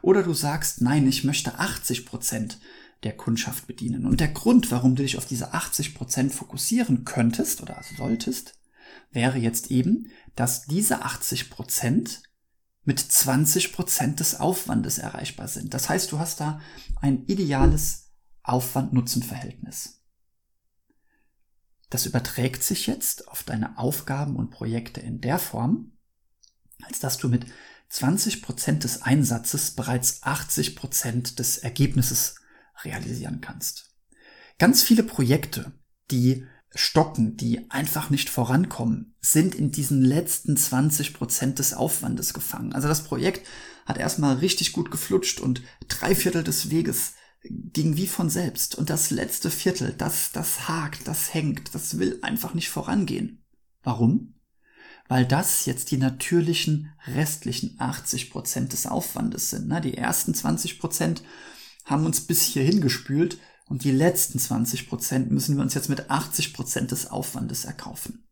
Oder 0.00 0.22
du 0.22 0.32
sagst, 0.32 0.80
nein, 0.80 1.06
ich 1.06 1.24
möchte 1.24 1.58
80% 1.58 2.56
der 3.02 3.16
Kundschaft 3.16 3.66
bedienen. 3.66 4.06
Und 4.06 4.20
der 4.20 4.28
Grund, 4.28 4.70
warum 4.70 4.94
du 4.94 5.02
dich 5.02 5.18
auf 5.18 5.26
diese 5.26 5.52
80% 5.52 6.30
fokussieren 6.30 7.04
könntest 7.04 7.60
oder 7.60 7.80
solltest, 7.96 8.54
wäre 9.10 9.38
jetzt 9.38 9.70
eben, 9.70 10.10
dass 10.34 10.66
diese 10.66 11.04
80% 11.04 12.22
mit 12.84 13.00
20 13.00 13.72
Prozent 13.72 14.20
des 14.20 14.38
Aufwandes 14.38 14.98
erreichbar 14.98 15.48
sind. 15.48 15.74
Das 15.74 15.88
heißt, 15.88 16.12
du 16.12 16.18
hast 16.18 16.40
da 16.40 16.60
ein 17.00 17.26
ideales 17.26 18.12
Aufwand-Nutzen-Verhältnis. 18.44 20.02
Das 21.90 22.06
überträgt 22.06 22.62
sich 22.62 22.86
jetzt 22.86 23.28
auf 23.28 23.42
deine 23.42 23.78
Aufgaben 23.78 24.36
und 24.36 24.50
Projekte 24.50 25.00
in 25.00 25.20
der 25.20 25.38
Form, 25.38 25.92
als 26.82 27.00
dass 27.00 27.18
du 27.18 27.28
mit 27.28 27.46
20 27.88 28.42
Prozent 28.42 28.84
des 28.84 29.02
Einsatzes 29.02 29.72
bereits 29.72 30.22
80 30.22 30.76
Prozent 30.76 31.38
des 31.38 31.58
Ergebnisses 31.58 32.36
realisieren 32.84 33.40
kannst. 33.40 33.94
Ganz 34.58 34.82
viele 34.82 35.02
Projekte, 35.02 35.72
die 36.10 36.46
stocken, 36.76 37.36
die 37.36 37.70
einfach 37.70 38.10
nicht 38.10 38.28
vorankommen, 38.28 39.14
sind 39.20 39.54
in 39.54 39.72
diesen 39.72 40.02
letzten 40.02 40.56
20 40.56 41.14
Prozent 41.14 41.58
des 41.58 41.72
Aufwandes 41.74 42.34
gefangen. 42.34 42.72
Also 42.72 42.86
das 42.86 43.04
Projekt 43.04 43.46
hat 43.86 43.98
erstmal 43.98 44.36
richtig 44.36 44.72
gut 44.72 44.90
geflutscht 44.90 45.40
und 45.40 45.62
drei 45.88 46.14
Viertel 46.14 46.44
des 46.44 46.70
Weges 46.70 47.14
ging 47.48 47.96
wie 47.96 48.06
von 48.06 48.28
selbst. 48.28 48.74
Und 48.74 48.90
das 48.90 49.10
letzte 49.10 49.50
Viertel, 49.50 49.94
das, 49.96 50.32
das 50.32 50.68
hakt, 50.68 51.06
das 51.08 51.32
hängt, 51.32 51.74
das 51.74 51.98
will 51.98 52.18
einfach 52.22 52.54
nicht 52.54 52.68
vorangehen. 52.68 53.44
Warum? 53.82 54.34
Weil 55.08 55.24
das 55.24 55.64
jetzt 55.66 55.92
die 55.92 55.98
natürlichen 55.98 56.92
restlichen 57.06 57.76
80 57.78 58.30
Prozent 58.30 58.72
des 58.72 58.86
Aufwandes 58.86 59.50
sind. 59.50 59.68
Ne? 59.68 59.80
Die 59.80 59.96
ersten 59.96 60.34
20 60.34 60.78
Prozent 60.78 61.22
haben 61.84 62.04
uns 62.04 62.20
bis 62.20 62.42
hierhin 62.42 62.80
gespült 62.80 63.38
und 63.68 63.84
die 63.84 63.90
letzten 63.90 64.38
20 64.38 64.88
Prozent 64.88 65.30
müssen 65.30 65.56
wir 65.56 65.62
uns 65.62 65.74
jetzt 65.74 65.88
mit 65.88 66.10
80 66.10 66.54
Prozent 66.54 66.92
des 66.92 67.10
Aufwandes 67.10 67.64
erkaufen. 67.64 68.24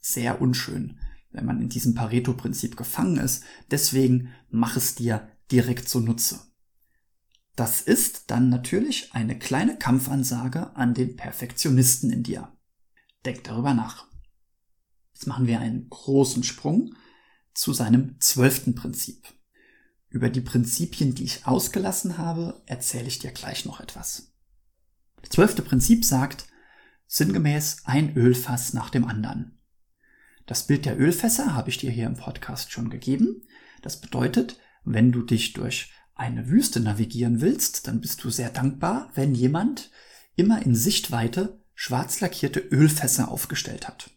Sehr 0.00 0.40
unschön, 0.40 0.98
wenn 1.30 1.44
man 1.44 1.60
in 1.60 1.68
diesem 1.68 1.94
Pareto-Prinzip 1.94 2.76
gefangen 2.76 3.18
ist. 3.18 3.44
Deswegen 3.70 4.32
mach 4.50 4.76
es 4.76 4.94
dir 4.96 5.28
direkt 5.52 5.88
zunutze. 5.88 6.40
Das 7.54 7.80
ist 7.80 8.30
dann 8.30 8.48
natürlich 8.48 9.12
eine 9.12 9.38
kleine 9.38 9.76
Kampfansage 9.76 10.74
an 10.76 10.94
den 10.94 11.16
Perfektionisten 11.16 12.10
in 12.10 12.22
dir. 12.22 12.56
Denk 13.24 13.44
darüber 13.44 13.74
nach. 13.74 14.06
Jetzt 15.12 15.26
machen 15.26 15.46
wir 15.46 15.60
einen 15.60 15.88
großen 15.90 16.42
Sprung 16.42 16.94
zu 17.52 17.72
seinem 17.72 18.18
zwölften 18.20 18.74
Prinzip. 18.74 19.26
Über 20.08 20.30
die 20.30 20.40
Prinzipien, 20.40 21.14
die 21.14 21.24
ich 21.24 21.46
ausgelassen 21.46 22.18
habe, 22.18 22.62
erzähle 22.66 23.06
ich 23.06 23.18
dir 23.18 23.30
gleich 23.30 23.64
noch 23.64 23.80
etwas. 23.80 24.29
Das 25.22 25.30
zwölfte 25.30 25.62
Prinzip 25.62 26.04
sagt 26.04 26.46
sinngemäß 27.06 27.82
ein 27.84 28.16
Ölfass 28.16 28.72
nach 28.72 28.90
dem 28.90 29.04
anderen. 29.04 29.58
Das 30.46 30.66
Bild 30.66 30.84
der 30.84 30.98
Ölfässer 30.98 31.54
habe 31.54 31.70
ich 31.70 31.78
dir 31.78 31.90
hier 31.90 32.06
im 32.06 32.16
Podcast 32.16 32.72
schon 32.72 32.90
gegeben. 32.90 33.42
Das 33.82 34.00
bedeutet, 34.00 34.58
wenn 34.84 35.12
du 35.12 35.22
dich 35.22 35.52
durch 35.52 35.92
eine 36.14 36.48
Wüste 36.48 36.80
navigieren 36.80 37.40
willst, 37.40 37.86
dann 37.86 38.00
bist 38.00 38.22
du 38.24 38.30
sehr 38.30 38.50
dankbar, 38.50 39.10
wenn 39.14 39.34
jemand 39.34 39.90
immer 40.36 40.62
in 40.64 40.74
Sichtweite 40.74 41.60
schwarz 41.74 42.20
lackierte 42.20 42.60
Ölfässer 42.60 43.30
aufgestellt 43.30 43.88
hat. 43.88 44.10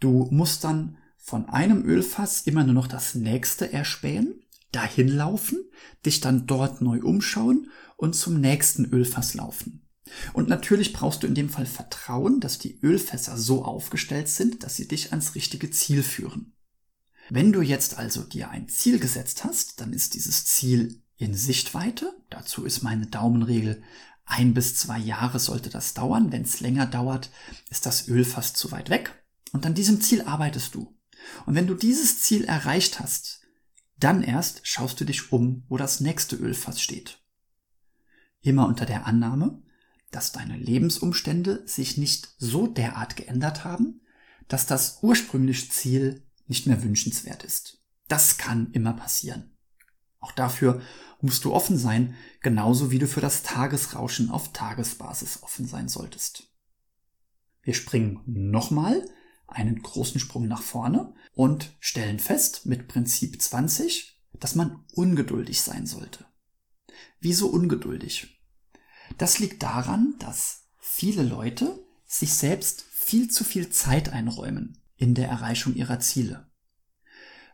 Du 0.00 0.28
musst 0.30 0.64
dann 0.64 0.98
von 1.16 1.48
einem 1.48 1.84
Ölfass 1.84 2.42
immer 2.42 2.64
nur 2.64 2.74
noch 2.74 2.88
das 2.88 3.14
nächste 3.14 3.72
erspähen, 3.72 4.42
dahin 4.72 5.08
laufen, 5.08 5.58
dich 6.04 6.20
dann 6.20 6.46
dort 6.46 6.80
neu 6.80 7.00
umschauen 7.00 7.70
und 7.96 8.14
zum 8.14 8.40
nächsten 8.40 8.86
Ölfass 8.86 9.34
laufen. 9.34 9.86
Und 10.32 10.48
natürlich 10.48 10.92
brauchst 10.92 11.22
du 11.22 11.26
in 11.26 11.34
dem 11.34 11.48
Fall 11.48 11.66
Vertrauen, 11.66 12.40
dass 12.40 12.58
die 12.58 12.80
Ölfässer 12.80 13.36
so 13.36 13.64
aufgestellt 13.64 14.28
sind, 14.28 14.62
dass 14.62 14.76
sie 14.76 14.88
dich 14.88 15.12
ans 15.12 15.34
richtige 15.34 15.70
Ziel 15.70 16.02
führen. 16.02 16.52
Wenn 17.28 17.52
du 17.52 17.62
jetzt 17.62 17.96
also 17.96 18.22
dir 18.22 18.50
ein 18.50 18.68
Ziel 18.68 18.98
gesetzt 18.98 19.44
hast, 19.44 19.80
dann 19.80 19.92
ist 19.92 20.14
dieses 20.14 20.46
Ziel 20.46 21.02
in 21.16 21.34
Sichtweite. 21.34 22.12
Dazu 22.28 22.64
ist 22.64 22.82
meine 22.82 23.06
Daumenregel 23.06 23.82
ein 24.30 24.54
bis 24.54 24.76
zwei 24.76 24.98
Jahre 24.98 25.40
sollte 25.40 25.70
das 25.70 25.92
dauern. 25.92 26.30
Wenn 26.30 26.42
es 26.42 26.60
länger 26.60 26.86
dauert, 26.86 27.30
ist 27.68 27.84
das 27.84 28.06
Ölfass 28.06 28.54
zu 28.54 28.70
weit 28.70 28.88
weg. 28.88 29.24
Und 29.50 29.66
an 29.66 29.74
diesem 29.74 30.00
Ziel 30.00 30.22
arbeitest 30.22 30.76
du. 30.76 30.96
Und 31.46 31.56
wenn 31.56 31.66
du 31.66 31.74
dieses 31.74 32.22
Ziel 32.22 32.44
erreicht 32.44 33.00
hast, 33.00 33.40
dann 33.98 34.22
erst 34.22 34.66
schaust 34.66 35.00
du 35.00 35.04
dich 35.04 35.32
um, 35.32 35.64
wo 35.68 35.76
das 35.76 35.98
nächste 35.98 36.36
Ölfass 36.36 36.80
steht. 36.80 37.18
Immer 38.40 38.68
unter 38.68 38.86
der 38.86 39.04
Annahme, 39.06 39.62
dass 40.10 40.32
deine 40.32 40.56
Lebensumstände 40.56 41.62
sich 41.66 41.96
nicht 41.96 42.34
so 42.38 42.66
derart 42.66 43.16
geändert 43.16 43.64
haben, 43.64 44.00
dass 44.48 44.66
das 44.66 44.98
ursprüngliche 45.02 45.68
Ziel 45.68 46.26
nicht 46.46 46.66
mehr 46.66 46.82
wünschenswert 46.82 47.44
ist. 47.44 47.82
Das 48.08 48.38
kann 48.38 48.72
immer 48.72 48.92
passieren. 48.92 49.56
Auch 50.18 50.32
dafür 50.32 50.82
musst 51.20 51.44
du 51.44 51.52
offen 51.52 51.78
sein, 51.78 52.14
genauso 52.42 52.90
wie 52.90 52.98
du 52.98 53.06
für 53.06 53.20
das 53.20 53.42
Tagesrauschen 53.42 54.30
auf 54.30 54.52
Tagesbasis 54.52 55.42
offen 55.42 55.66
sein 55.66 55.88
solltest. 55.88 56.52
Wir 57.62 57.74
springen 57.74 58.20
nochmal 58.26 59.04
einen 59.46 59.80
großen 59.82 60.20
Sprung 60.20 60.46
nach 60.46 60.62
vorne 60.62 61.14
und 61.34 61.76
stellen 61.80 62.18
fest 62.18 62.66
mit 62.66 62.88
Prinzip 62.88 63.40
20, 63.40 64.20
dass 64.34 64.54
man 64.54 64.84
ungeduldig 64.92 65.60
sein 65.60 65.86
sollte. 65.86 66.26
Wieso 67.20 67.48
ungeduldig? 67.48 68.39
Das 69.18 69.38
liegt 69.38 69.62
daran, 69.62 70.14
dass 70.18 70.68
viele 70.78 71.22
Leute 71.22 71.84
sich 72.06 72.34
selbst 72.34 72.84
viel 72.90 73.30
zu 73.30 73.44
viel 73.44 73.70
Zeit 73.70 74.10
einräumen 74.10 74.78
in 74.96 75.14
der 75.14 75.28
Erreichung 75.28 75.74
ihrer 75.74 76.00
Ziele. 76.00 76.48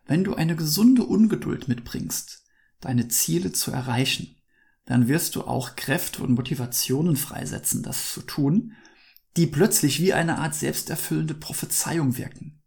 Wenn 0.06 0.24
du 0.24 0.34
eine 0.34 0.56
gesunde 0.56 1.04
Ungeduld 1.04 1.68
mitbringst, 1.68 2.44
deine 2.80 3.08
Ziele 3.08 3.52
zu 3.52 3.70
erreichen, 3.70 4.36
dann 4.84 5.08
wirst 5.08 5.34
du 5.34 5.42
auch 5.42 5.76
Kräfte 5.76 6.22
und 6.22 6.34
Motivationen 6.34 7.16
freisetzen, 7.16 7.82
das 7.82 8.12
zu 8.12 8.22
tun, 8.22 8.74
die 9.36 9.46
plötzlich 9.46 10.00
wie 10.00 10.12
eine 10.12 10.38
Art 10.38 10.54
selbsterfüllende 10.54 11.34
Prophezeiung 11.34 12.16
wirken. 12.16 12.62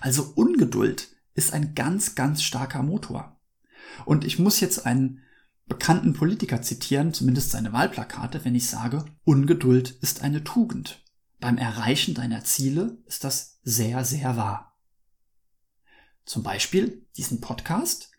Also 0.00 0.32
Ungeduld 0.34 1.08
ist 1.34 1.52
ein 1.52 1.74
ganz, 1.74 2.14
ganz 2.14 2.42
starker 2.42 2.82
Motor. 2.82 3.40
Und 4.04 4.24
ich 4.24 4.38
muss 4.38 4.60
jetzt 4.60 4.86
einen 4.86 5.22
bekannten 5.70 6.12
Politiker 6.12 6.60
zitieren, 6.60 7.14
zumindest 7.14 7.52
seine 7.52 7.72
Wahlplakate, 7.72 8.44
wenn 8.44 8.54
ich 8.54 8.68
sage, 8.68 9.06
Ungeduld 9.24 9.90
ist 10.02 10.20
eine 10.20 10.44
Tugend. 10.44 11.02
Beim 11.38 11.56
Erreichen 11.56 12.12
deiner 12.12 12.44
Ziele 12.44 12.98
ist 13.06 13.24
das 13.24 13.60
sehr, 13.62 14.04
sehr 14.04 14.36
wahr. 14.36 14.76
Zum 16.26 16.42
Beispiel 16.42 17.06
diesen 17.16 17.40
Podcast. 17.40 18.10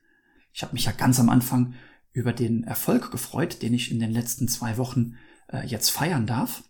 Ich 0.54 0.64
habe 0.64 0.74
mich 0.74 0.86
ja 0.86 0.92
ganz 0.92 1.20
am 1.20 1.30
Anfang 1.30 1.76
über 2.14 2.34
den 2.34 2.64
Erfolg 2.64 3.12
gefreut, 3.12 3.62
den 3.62 3.74
ich 3.74 3.92
in 3.92 4.00
den 4.00 4.12
letzten 4.12 4.48
zwei 4.48 4.78
Wochen 4.78 5.18
äh, 5.50 5.66
jetzt 5.68 5.92
feiern 5.92 6.26
darf. 6.26 6.64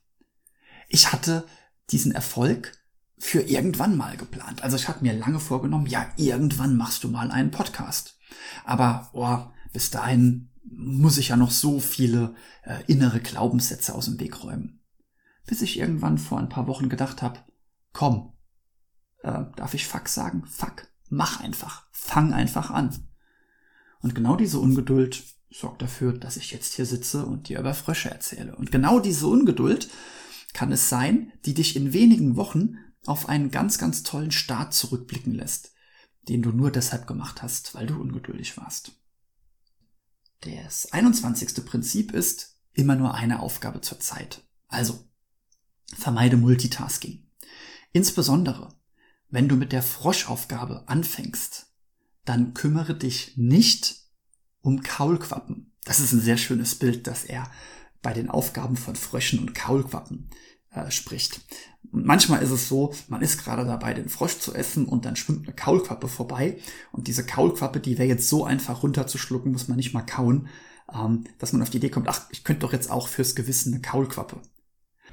Ich 0.89 1.13
hatte 1.13 1.45
diesen 1.91 2.11
Erfolg 2.11 2.73
für 3.17 3.41
irgendwann 3.41 3.95
mal 3.95 4.17
geplant. 4.17 4.63
Also 4.63 4.75
ich 4.75 4.87
habe 4.87 5.03
mir 5.03 5.13
lange 5.13 5.39
vorgenommen, 5.39 5.85
ja, 5.85 6.11
irgendwann 6.17 6.75
machst 6.75 7.03
du 7.03 7.07
mal 7.07 7.31
einen 7.31 7.51
Podcast. 7.51 8.17
Aber 8.65 9.09
oh, 9.13 9.39
bis 9.73 9.89
dahin 9.91 10.50
muss 10.63 11.17
ich 11.17 11.29
ja 11.29 11.37
noch 11.37 11.51
so 11.51 11.79
viele 11.79 12.35
äh, 12.63 12.83
innere 12.87 13.19
Glaubenssätze 13.19 13.95
aus 13.95 14.05
dem 14.05 14.19
Weg 14.19 14.43
räumen. 14.43 14.81
Bis 15.45 15.61
ich 15.61 15.79
irgendwann 15.79 16.17
vor 16.17 16.39
ein 16.39 16.49
paar 16.49 16.67
Wochen 16.67 16.89
gedacht 16.89 17.21
habe, 17.21 17.39
komm, 17.93 18.33
äh, 19.23 19.45
darf 19.55 19.73
ich 19.73 19.87
Fuck 19.87 20.07
sagen? 20.07 20.45
Fuck, 20.45 20.87
mach 21.09 21.39
einfach, 21.39 21.87
fang 21.91 22.33
einfach 22.33 22.69
an. 22.71 23.07
Und 24.01 24.15
genau 24.15 24.35
diese 24.35 24.59
Ungeduld 24.59 25.23
sorgt 25.49 25.81
dafür, 25.81 26.13
dass 26.13 26.37
ich 26.37 26.51
jetzt 26.51 26.73
hier 26.73 26.85
sitze 26.85 27.25
und 27.25 27.49
dir 27.49 27.59
über 27.59 27.73
Frösche 27.73 28.09
erzähle. 28.09 28.55
Und 28.55 28.71
genau 28.71 28.99
diese 28.99 29.27
Ungeduld 29.27 29.89
kann 30.53 30.71
es 30.71 30.89
sein, 30.89 31.31
die 31.45 31.53
dich 31.53 31.75
in 31.75 31.93
wenigen 31.93 32.35
Wochen 32.35 32.77
auf 33.05 33.29
einen 33.29 33.51
ganz, 33.51 33.77
ganz 33.77 34.03
tollen 34.03 34.31
Start 34.31 34.73
zurückblicken 34.73 35.33
lässt, 35.33 35.73
den 36.27 36.41
du 36.41 36.51
nur 36.51 36.71
deshalb 36.71 37.07
gemacht 37.07 37.41
hast, 37.41 37.73
weil 37.75 37.87
du 37.87 37.99
ungeduldig 37.99 38.57
warst. 38.57 38.93
Das 40.41 40.91
21. 40.91 41.65
Prinzip 41.65 42.13
ist 42.13 42.57
immer 42.73 42.95
nur 42.95 43.13
eine 43.13 43.41
Aufgabe 43.41 43.81
zur 43.81 43.99
Zeit. 43.99 44.43
Also, 44.67 45.07
vermeide 45.95 46.37
Multitasking. 46.37 47.27
Insbesondere, 47.91 48.73
wenn 49.29 49.47
du 49.47 49.55
mit 49.55 49.71
der 49.71 49.83
Froschaufgabe 49.83 50.87
anfängst, 50.87 51.67
dann 52.25 52.53
kümmere 52.53 52.95
dich 52.95 53.37
nicht 53.37 54.01
um 54.61 54.81
Kaulquappen. 54.81 55.73
Das 55.83 55.99
ist 55.99 56.11
ein 56.11 56.21
sehr 56.21 56.37
schönes 56.37 56.75
Bild, 56.75 57.07
das 57.07 57.23
er 57.23 57.51
bei 58.01 58.13
den 58.13 58.29
Aufgaben 58.29 58.77
von 58.77 58.95
Fröschen 58.95 59.39
und 59.39 59.53
Kaulquappen 59.53 60.29
äh, 60.71 60.89
spricht. 60.91 61.41
Und 61.91 62.05
manchmal 62.05 62.41
ist 62.41 62.51
es 62.51 62.67
so, 62.67 62.93
man 63.07 63.21
ist 63.21 63.43
gerade 63.43 63.65
dabei, 63.65 63.93
den 63.93 64.09
Frosch 64.09 64.39
zu 64.39 64.53
essen 64.53 64.85
und 64.85 65.05
dann 65.05 65.15
schwimmt 65.15 65.47
eine 65.47 65.55
Kaulquappe 65.55 66.07
vorbei. 66.07 66.57
Und 66.91 67.07
diese 67.07 67.25
Kaulquappe, 67.25 67.79
die 67.79 67.97
wäre 67.97 68.07
jetzt 68.07 68.29
so 68.29 68.45
einfach 68.45 68.83
runterzuschlucken, 68.83 69.51
muss 69.51 69.67
man 69.67 69.77
nicht 69.77 69.93
mal 69.93 70.05
kauen, 70.05 70.47
ähm, 70.93 71.25
dass 71.39 71.53
man 71.53 71.61
auf 71.61 71.69
die 71.69 71.77
Idee 71.77 71.89
kommt, 71.89 72.07
ach, 72.07 72.27
ich 72.31 72.43
könnte 72.43 72.61
doch 72.61 72.73
jetzt 72.73 72.89
auch 72.89 73.07
fürs 73.07 73.35
Gewissen 73.35 73.73
eine 73.73 73.81
Kaulquappe 73.81 74.41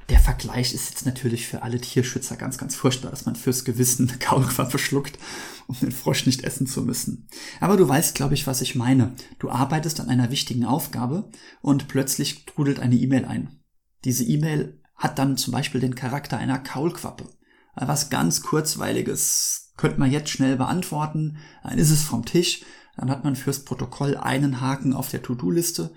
der 0.09 0.19
Vergleich 0.19 0.73
ist 0.73 0.89
jetzt 0.89 1.05
natürlich 1.05 1.47
für 1.47 1.61
alle 1.61 1.79
Tierschützer 1.79 2.35
ganz, 2.35 2.57
ganz 2.57 2.75
furchtbar, 2.75 3.11
dass 3.11 3.25
man 3.25 3.35
fürs 3.35 3.63
Gewissen 3.63 4.09
eine 4.09 4.17
Kaulquappe 4.17 4.79
schluckt, 4.79 5.19
um 5.67 5.75
den 5.79 5.91
Frosch 5.91 6.25
nicht 6.25 6.43
essen 6.43 6.67
zu 6.67 6.81
müssen. 6.81 7.27
Aber 7.59 7.77
du 7.77 7.87
weißt, 7.87 8.15
glaube 8.15 8.33
ich, 8.33 8.47
was 8.47 8.61
ich 8.61 8.75
meine. 8.75 9.13
Du 9.37 9.49
arbeitest 9.49 9.99
an 9.99 10.09
einer 10.09 10.31
wichtigen 10.31 10.65
Aufgabe 10.65 11.29
und 11.61 11.87
plötzlich 11.87 12.45
trudelt 12.45 12.79
eine 12.79 12.95
E-Mail 12.95 13.25
ein. 13.25 13.59
Diese 14.03 14.23
E-Mail 14.23 14.78
hat 14.99 15.17
dann 15.17 15.37
zum 15.37 15.53
Beispiel 15.53 15.81
den 15.81 15.95
Charakter 15.95 16.37
einer 16.37 16.59
Kaulquappe. 16.59 17.27
Was 17.73 18.11
ganz 18.11 18.43
kurzweiliges 18.43 19.73
könnte 19.77 19.99
man 19.99 20.11
jetzt 20.11 20.29
schnell 20.29 20.57
beantworten. 20.57 21.37
Dann 21.63 21.79
ist 21.79 21.89
es 21.89 22.03
vom 22.03 22.25
Tisch. 22.25 22.63
Dann 22.97 23.09
hat 23.09 23.23
man 23.23 23.35
fürs 23.35 23.65
Protokoll 23.65 24.17
einen 24.17 24.61
Haken 24.61 24.93
auf 24.93 25.09
der 25.09 25.23
To-Do-Liste, 25.23 25.93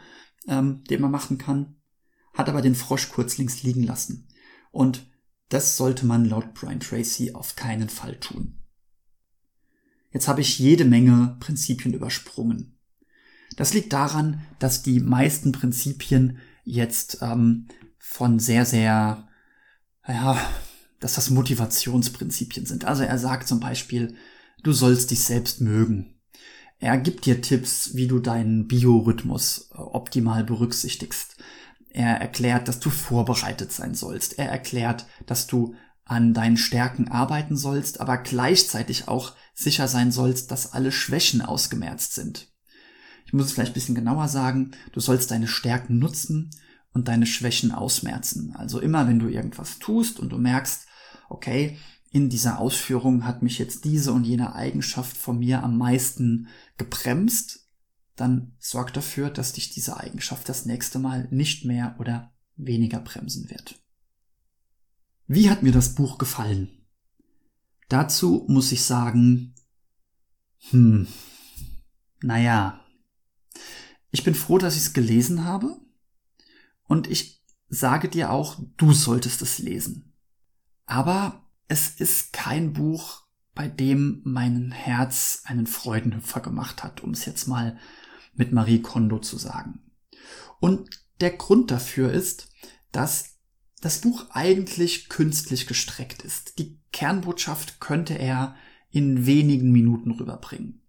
ähm, 0.48 0.84
den 0.84 1.00
man 1.00 1.10
machen 1.10 1.36
kann 1.36 1.76
hat 2.34 2.48
aber 2.48 2.62
den 2.62 2.74
Frosch 2.74 3.08
kurz 3.08 3.38
links 3.38 3.62
liegen 3.62 3.82
lassen. 3.82 4.28
Und 4.70 5.06
das 5.48 5.76
sollte 5.76 6.06
man 6.06 6.24
laut 6.24 6.54
Brian 6.54 6.80
Tracy 6.80 7.32
auf 7.34 7.56
keinen 7.56 7.88
Fall 7.88 8.18
tun. 8.18 8.58
Jetzt 10.10 10.28
habe 10.28 10.40
ich 10.40 10.58
jede 10.58 10.84
Menge 10.84 11.36
Prinzipien 11.40 11.94
übersprungen. 11.94 12.78
Das 13.56 13.74
liegt 13.74 13.92
daran, 13.92 14.42
dass 14.58 14.82
die 14.82 15.00
meisten 15.00 15.52
Prinzipien 15.52 16.38
jetzt 16.64 17.18
ähm, 17.20 17.68
von 18.04 18.40
sehr, 18.40 18.66
sehr, 18.66 19.28
ja, 20.06 20.38
dass 20.98 21.14
das 21.14 21.30
Motivationsprinzipien 21.30 22.66
sind. 22.66 22.84
Also 22.84 23.04
er 23.04 23.18
sagt 23.18 23.48
zum 23.48 23.60
Beispiel, 23.60 24.16
du 24.62 24.72
sollst 24.72 25.12
dich 25.12 25.22
selbst 25.22 25.60
mögen. 25.60 26.20
Er 26.78 26.98
gibt 26.98 27.26
dir 27.26 27.40
Tipps, 27.40 27.94
wie 27.94 28.08
du 28.08 28.18
deinen 28.18 28.66
Biorhythmus 28.66 29.70
äh, 29.72 29.78
optimal 29.78 30.42
berücksichtigst. 30.42 31.36
Er 31.90 32.20
erklärt, 32.20 32.66
dass 32.66 32.80
du 32.80 32.90
vorbereitet 32.90 33.70
sein 33.70 33.94
sollst. 33.94 34.38
Er 34.38 34.50
erklärt, 34.50 35.06
dass 35.26 35.46
du 35.46 35.76
an 36.04 36.34
deinen 36.34 36.56
Stärken 36.56 37.08
arbeiten 37.08 37.56
sollst, 37.56 38.00
aber 38.00 38.18
gleichzeitig 38.18 39.06
auch 39.06 39.34
sicher 39.54 39.86
sein 39.86 40.10
sollst, 40.10 40.50
dass 40.50 40.72
alle 40.72 40.90
Schwächen 40.90 41.40
ausgemerzt 41.40 42.14
sind. 42.14 42.48
Ich 43.26 43.32
muss 43.32 43.46
es 43.46 43.52
vielleicht 43.52 43.72
ein 43.72 43.74
bisschen 43.74 43.94
genauer 43.94 44.26
sagen, 44.26 44.72
du 44.90 44.98
sollst 44.98 45.30
deine 45.30 45.46
Stärken 45.46 46.00
nutzen 46.00 46.50
und 46.92 47.08
deine 47.08 47.26
Schwächen 47.26 47.72
ausmerzen. 47.72 48.54
Also 48.54 48.80
immer, 48.80 49.08
wenn 49.08 49.18
du 49.18 49.28
irgendwas 49.28 49.78
tust 49.78 50.20
und 50.20 50.30
du 50.30 50.38
merkst, 50.38 50.86
okay, 51.28 51.78
in 52.10 52.28
dieser 52.28 52.58
Ausführung 52.58 53.24
hat 53.26 53.42
mich 53.42 53.58
jetzt 53.58 53.84
diese 53.84 54.12
und 54.12 54.24
jene 54.24 54.54
Eigenschaft 54.54 55.16
von 55.16 55.38
mir 55.38 55.62
am 55.62 55.78
meisten 55.78 56.48
gebremst, 56.76 57.70
dann 58.16 58.54
sorg 58.58 58.92
dafür, 58.92 59.30
dass 59.30 59.54
dich 59.54 59.70
diese 59.70 59.96
Eigenschaft 59.96 60.48
das 60.48 60.66
nächste 60.66 60.98
Mal 60.98 61.28
nicht 61.30 61.64
mehr 61.64 61.96
oder 61.98 62.32
weniger 62.56 63.00
bremsen 63.00 63.48
wird. 63.48 63.82
Wie 65.26 65.48
hat 65.48 65.62
mir 65.62 65.72
das 65.72 65.94
Buch 65.94 66.18
gefallen? 66.18 66.68
Dazu 67.88 68.44
muss 68.48 68.72
ich 68.72 68.82
sagen, 68.82 69.54
hm, 70.70 71.06
naja, 72.20 72.84
ich 74.10 74.24
bin 74.24 74.34
froh, 74.34 74.58
dass 74.58 74.76
ich 74.76 74.82
es 74.82 74.92
gelesen 74.92 75.44
habe 75.44 75.80
und 76.92 77.10
ich 77.10 77.42
sage 77.70 78.10
dir 78.10 78.30
auch, 78.30 78.58
du 78.76 78.92
solltest 78.92 79.40
es 79.40 79.58
lesen. 79.58 80.12
Aber 80.84 81.48
es 81.66 81.88
ist 81.88 82.34
kein 82.34 82.74
Buch, 82.74 83.22
bei 83.54 83.66
dem 83.66 84.20
mein 84.24 84.72
Herz 84.72 85.40
einen 85.46 85.66
Freudenhüpfer 85.66 86.40
gemacht 86.40 86.84
hat, 86.84 87.00
um 87.00 87.12
es 87.12 87.24
jetzt 87.24 87.48
mal 87.48 87.78
mit 88.34 88.52
Marie 88.52 88.82
Kondo 88.82 89.20
zu 89.20 89.38
sagen. 89.38 89.80
Und 90.60 90.90
der 91.22 91.30
Grund 91.30 91.70
dafür 91.70 92.12
ist, 92.12 92.50
dass 92.90 93.38
das 93.80 94.02
Buch 94.02 94.26
eigentlich 94.28 95.08
künstlich 95.08 95.66
gestreckt 95.66 96.24
ist. 96.24 96.58
Die 96.58 96.78
Kernbotschaft 96.92 97.80
könnte 97.80 98.18
er 98.18 98.54
in 98.90 99.24
wenigen 99.24 99.72
Minuten 99.72 100.10
rüberbringen. 100.10 100.82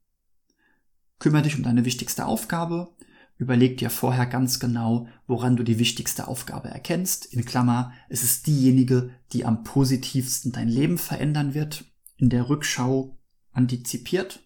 Kümmere 1.19 1.43
dich 1.43 1.55
um 1.55 1.63
deine 1.63 1.85
wichtigste 1.85 2.25
Aufgabe, 2.25 2.93
überleg 3.43 3.77
dir 3.77 3.89
vorher 3.89 4.25
ganz 4.25 4.59
genau, 4.59 5.07
woran 5.27 5.57
du 5.57 5.63
die 5.63 5.77
wichtigste 5.77 6.29
Aufgabe 6.29 6.69
erkennst. 6.69 7.25
In 7.25 7.43
Klammer, 7.43 7.91
es 8.07 8.23
ist 8.23 8.47
diejenige, 8.47 9.11
die 9.33 9.45
am 9.45 9.63
positivsten 9.63 10.53
dein 10.53 10.69
Leben 10.69 10.97
verändern 10.97 11.53
wird. 11.53 11.83
In 12.15 12.29
der 12.29 12.47
Rückschau 12.47 13.19
antizipiert 13.51 14.39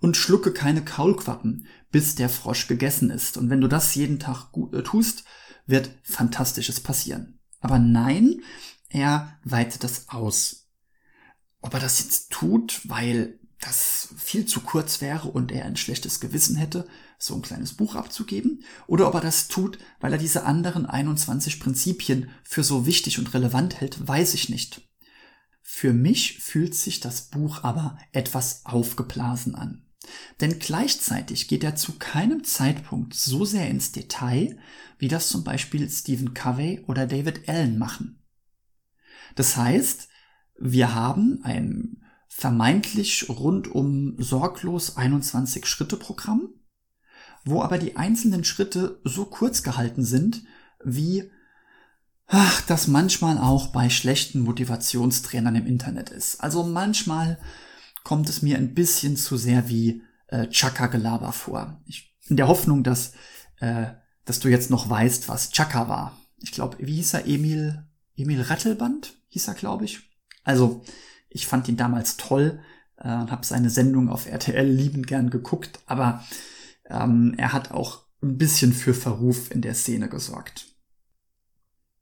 und 0.00 0.16
schlucke 0.16 0.52
keine 0.52 0.84
Kaulquappen, 0.84 1.66
bis 1.90 2.14
der 2.14 2.28
Frosch 2.28 2.68
gegessen 2.68 3.10
ist. 3.10 3.36
Und 3.36 3.50
wenn 3.50 3.60
du 3.60 3.66
das 3.66 3.94
jeden 3.96 4.20
Tag 4.20 4.52
äh, 4.72 4.82
tust, 4.82 5.24
wird 5.66 5.90
Fantastisches 6.04 6.80
passieren. 6.80 7.40
Aber 7.60 7.80
nein, 7.80 8.40
er 8.88 9.36
weitet 9.42 9.82
das 9.82 10.08
aus. 10.10 10.68
Ob 11.60 11.74
er 11.74 11.80
das 11.80 11.98
jetzt 11.98 12.30
tut, 12.30 12.82
weil 12.84 13.40
das 13.62 14.08
viel 14.16 14.44
zu 14.44 14.60
kurz 14.60 15.00
wäre 15.00 15.28
und 15.28 15.52
er 15.52 15.64
ein 15.64 15.76
schlechtes 15.76 16.20
Gewissen 16.20 16.56
hätte, 16.56 16.86
so 17.18 17.34
ein 17.34 17.42
kleines 17.42 17.74
Buch 17.74 17.94
abzugeben, 17.94 18.64
oder 18.86 19.08
ob 19.08 19.14
er 19.14 19.20
das 19.20 19.48
tut, 19.48 19.78
weil 20.00 20.12
er 20.12 20.18
diese 20.18 20.44
anderen 20.44 20.84
21 20.84 21.60
Prinzipien 21.60 22.28
für 22.42 22.64
so 22.64 22.86
wichtig 22.86 23.18
und 23.18 23.32
relevant 23.32 23.80
hält, 23.80 24.06
weiß 24.06 24.34
ich 24.34 24.48
nicht. 24.48 24.82
Für 25.62 25.92
mich 25.92 26.38
fühlt 26.40 26.74
sich 26.74 27.00
das 27.00 27.30
Buch 27.30 27.62
aber 27.62 27.98
etwas 28.10 28.66
aufgeblasen 28.66 29.54
an. 29.54 29.86
Denn 30.40 30.58
gleichzeitig 30.58 31.46
geht 31.46 31.62
er 31.62 31.76
zu 31.76 31.92
keinem 31.92 32.42
Zeitpunkt 32.42 33.14
so 33.14 33.44
sehr 33.44 33.70
ins 33.70 33.92
Detail, 33.92 34.58
wie 34.98 35.06
das 35.06 35.28
zum 35.28 35.44
Beispiel 35.44 35.88
Stephen 35.88 36.34
Covey 36.34 36.82
oder 36.88 37.06
David 37.06 37.48
Allen 37.48 37.78
machen. 37.78 38.18
Das 39.36 39.56
heißt, 39.56 40.08
wir 40.58 40.94
haben 40.94 41.40
ein 41.44 42.01
vermeintlich 42.34 43.28
rundum 43.28 44.16
sorglos 44.18 44.96
21 44.96 45.66
Schritte 45.66 45.96
Programm, 45.96 46.48
wo 47.44 47.62
aber 47.62 47.78
die 47.78 47.96
einzelnen 47.96 48.42
Schritte 48.42 49.00
so 49.04 49.26
kurz 49.26 49.62
gehalten 49.62 50.02
sind, 50.02 50.42
wie 50.82 51.30
ach, 52.26 52.62
das 52.62 52.88
manchmal 52.88 53.36
auch 53.36 53.68
bei 53.68 53.90
schlechten 53.90 54.40
Motivationstrainern 54.40 55.56
im 55.56 55.66
Internet 55.66 56.08
ist. 56.08 56.40
Also 56.40 56.62
manchmal 56.64 57.38
kommt 58.02 58.30
es 58.30 58.40
mir 58.40 58.56
ein 58.56 58.72
bisschen 58.74 59.16
zu 59.16 59.36
sehr 59.36 59.68
wie 59.68 60.02
äh, 60.28 60.48
Chaka-Gelaber 60.48 61.32
vor. 61.32 61.82
Ich, 61.84 62.16
in 62.28 62.38
der 62.38 62.48
Hoffnung, 62.48 62.82
dass, 62.82 63.12
äh, 63.60 63.88
dass 64.24 64.40
du 64.40 64.48
jetzt 64.48 64.70
noch 64.70 64.88
weißt, 64.88 65.28
was 65.28 65.50
Chaka 65.50 65.86
war. 65.88 66.18
Ich 66.38 66.52
glaube, 66.52 66.78
wie 66.80 66.94
hieß 66.94 67.14
er? 67.14 67.26
Emil, 67.26 67.84
Emil 68.16 68.40
Rattelband 68.40 69.14
hieß 69.28 69.48
er, 69.48 69.54
glaube 69.54 69.84
ich. 69.84 70.00
Also, 70.44 70.82
ich 71.34 71.46
fand 71.46 71.68
ihn 71.68 71.76
damals 71.76 72.16
toll 72.16 72.60
äh, 72.96 73.12
und 73.14 73.30
habe 73.30 73.44
seine 73.44 73.70
Sendung 73.70 74.08
auf 74.08 74.26
RTL 74.26 74.66
liebend 74.66 75.06
gern 75.06 75.30
geguckt, 75.30 75.80
aber 75.86 76.24
ähm, 76.88 77.34
er 77.36 77.52
hat 77.52 77.70
auch 77.70 78.02
ein 78.22 78.38
bisschen 78.38 78.72
für 78.72 78.94
Verruf 78.94 79.50
in 79.50 79.62
der 79.62 79.74
Szene 79.74 80.08
gesorgt. 80.08 80.66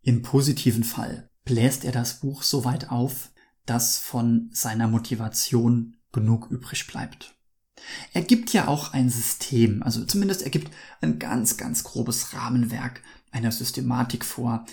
Im 0.02 0.22
positiven 0.22 0.84
Fall 0.84 1.30
bläst 1.44 1.84
er 1.84 1.92
das 1.92 2.20
Buch 2.20 2.42
so 2.42 2.64
weit 2.64 2.90
auf, 2.90 3.30
dass 3.66 3.98
von 3.98 4.50
seiner 4.52 4.88
Motivation 4.88 5.96
genug 6.12 6.50
übrig 6.50 6.86
bleibt. 6.86 7.36
Er 8.12 8.22
gibt 8.22 8.52
ja 8.52 8.68
auch 8.68 8.92
ein 8.92 9.08
System, 9.08 9.82
also 9.82 10.04
zumindest 10.04 10.42
er 10.42 10.50
gibt 10.50 10.70
ein 11.00 11.18
ganz, 11.18 11.56
ganz 11.56 11.84
grobes 11.84 12.34
Rahmenwerk 12.34 13.02
einer 13.30 13.52
Systematik 13.52 14.24
vor, 14.24 14.66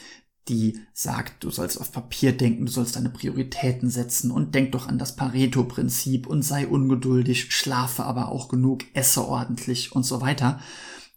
die 0.50 0.80
sagt, 0.94 1.44
du 1.44 1.50
sollst 1.50 1.80
auf 1.80 1.92
Papier 1.92 2.36
denken, 2.36 2.66
du 2.66 2.72
sollst 2.72 2.96
deine 2.96 3.10
Prioritäten 3.10 3.90
setzen 3.90 4.32
und 4.32 4.56
denk 4.56 4.72
doch 4.72 4.88
an 4.88 4.98
das 4.98 5.16
Pareto-Prinzip 5.16 6.28
und 6.28 6.42
sei 6.42 6.68
ungeduldig, 6.68 7.52
schlafe 7.54 8.04
aber 8.06 8.30
auch 8.30 8.48
genug, 8.48 8.84
esse 8.94 9.28
ordentlich 9.28 9.92
und 9.92 10.04
so 10.04 10.22
weiter. 10.22 10.62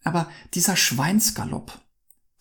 Aber 0.02 0.28
dieser 0.54 0.76
Schweinsgalopp, 0.76 1.80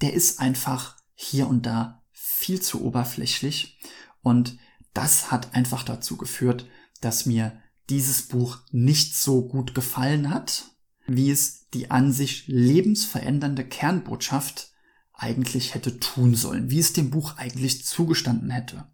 der 0.02 0.14
ist 0.14 0.40
einfach 0.40 0.98
hier 1.14 1.48
und 1.48 1.66
da 1.66 2.02
viel 2.12 2.62
zu 2.62 2.84
oberflächlich 2.84 3.80
und 4.22 4.58
das 4.94 5.32
hat 5.32 5.54
einfach 5.54 5.84
dazu 5.84 6.18
geführt, 6.18 6.66
dass 7.02 7.26
mir 7.26 7.62
dieses 7.90 8.24
Buch 8.24 8.58
nicht 8.72 9.16
so 9.16 9.48
gut 9.48 9.76
gefallen 9.76 10.30
hat, 10.30 10.66
wie 11.08 11.32
es 11.32 11.70
die 11.70 11.92
an 11.92 12.12
sich 12.12 12.48
lebensverändernde 12.48 13.66
Kernbotschaft 13.66 14.72
eigentlich 15.20 15.76
hätte 15.76 16.00
tun 16.00 16.36
sollen, 16.36 16.70
wie 16.70 16.80
es 16.80 16.94
dem 16.94 17.10
Buch 17.10 17.38
eigentlich 17.38 17.86
zugestanden 17.86 18.50
hätte. 18.50 18.86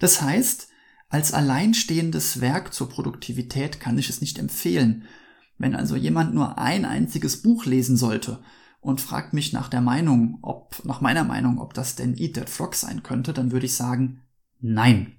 Das 0.00 0.20
heißt, 0.20 0.68
als 1.08 1.32
alleinstehendes 1.32 2.40
Werk 2.40 2.74
zur 2.74 2.88
Produktivität 2.88 3.78
kann 3.78 3.98
ich 3.98 4.10
es 4.10 4.20
nicht 4.20 4.38
empfehlen. 4.38 5.04
Wenn 5.58 5.76
also 5.76 5.94
jemand 5.94 6.34
nur 6.34 6.58
ein 6.58 6.84
einziges 6.84 7.40
Buch 7.42 7.66
lesen 7.66 7.96
sollte 7.96 8.42
und 8.80 9.00
fragt 9.00 9.32
mich 9.32 9.52
nach 9.52 9.68
der 9.68 9.80
Meinung, 9.80 10.38
ob, 10.42 10.84
nach 10.84 11.00
meiner 11.00 11.24
Meinung, 11.24 11.60
ob 11.60 11.72
das 11.72 11.94
denn 11.94 12.16
Eat 12.18 12.34
That 12.34 12.50
Frog 12.50 12.74
sein 12.74 13.02
könnte, 13.02 13.32
dann 13.32 13.52
würde 13.52 13.66
ich 13.66 13.76
sagen, 13.76 14.22
nein, 14.60 15.12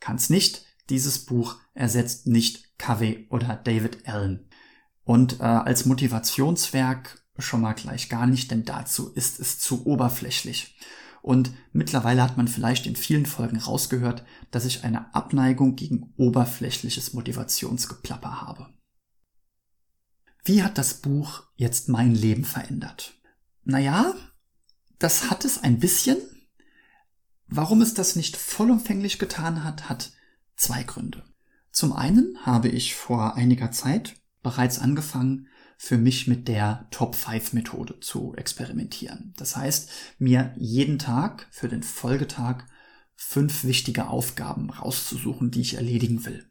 kann's 0.00 0.30
nicht. 0.30 0.64
Dieses 0.88 1.24
Buch 1.24 1.58
ersetzt 1.74 2.26
nicht 2.26 2.76
Covey 2.78 3.28
oder 3.30 3.54
David 3.54 4.08
Allen. 4.08 4.48
Und 5.04 5.38
äh, 5.38 5.44
als 5.44 5.86
Motivationswerk 5.86 7.22
schon 7.38 7.60
mal 7.60 7.72
gleich 7.72 8.08
gar 8.08 8.26
nicht, 8.26 8.50
denn 8.50 8.64
dazu 8.64 9.12
ist 9.12 9.40
es 9.40 9.58
zu 9.58 9.86
oberflächlich. 9.86 10.76
Und 11.22 11.52
mittlerweile 11.72 12.22
hat 12.22 12.36
man 12.36 12.48
vielleicht 12.48 12.86
in 12.86 12.96
vielen 12.96 13.26
Folgen 13.26 13.58
rausgehört, 13.58 14.24
dass 14.50 14.64
ich 14.64 14.84
eine 14.84 15.14
Abneigung 15.14 15.76
gegen 15.76 16.14
oberflächliches 16.16 17.12
Motivationsgeplapper 17.12 18.40
habe. 18.40 18.68
Wie 20.44 20.62
hat 20.62 20.78
das 20.78 20.94
Buch 20.94 21.44
jetzt 21.56 21.88
mein 21.88 22.14
Leben 22.14 22.44
verändert? 22.44 23.14
Naja, 23.64 24.14
das 24.98 25.30
hat 25.30 25.44
es 25.44 25.62
ein 25.62 25.78
bisschen. 25.78 26.16
Warum 27.46 27.82
es 27.82 27.94
das 27.94 28.16
nicht 28.16 28.36
vollumfänglich 28.36 29.18
getan 29.18 29.64
hat, 29.64 29.88
hat 29.88 30.12
zwei 30.56 30.82
Gründe. 30.82 31.24
Zum 31.72 31.92
einen 31.92 32.38
habe 32.44 32.68
ich 32.68 32.94
vor 32.94 33.34
einiger 33.34 33.70
Zeit 33.70 34.16
bereits 34.42 34.78
angefangen, 34.78 35.48
für 35.82 35.96
mich 35.96 36.26
mit 36.26 36.46
der 36.46 36.86
Top-5-Methode 36.90 38.00
zu 38.00 38.34
experimentieren. 38.36 39.32
Das 39.38 39.56
heißt, 39.56 39.90
mir 40.18 40.52
jeden 40.58 40.98
Tag 40.98 41.48
für 41.50 41.68
den 41.70 41.82
Folgetag 41.82 42.64
fünf 43.16 43.64
wichtige 43.64 44.08
Aufgaben 44.08 44.68
rauszusuchen, 44.68 45.50
die 45.50 45.62
ich 45.62 45.74
erledigen 45.74 46.26
will. 46.26 46.44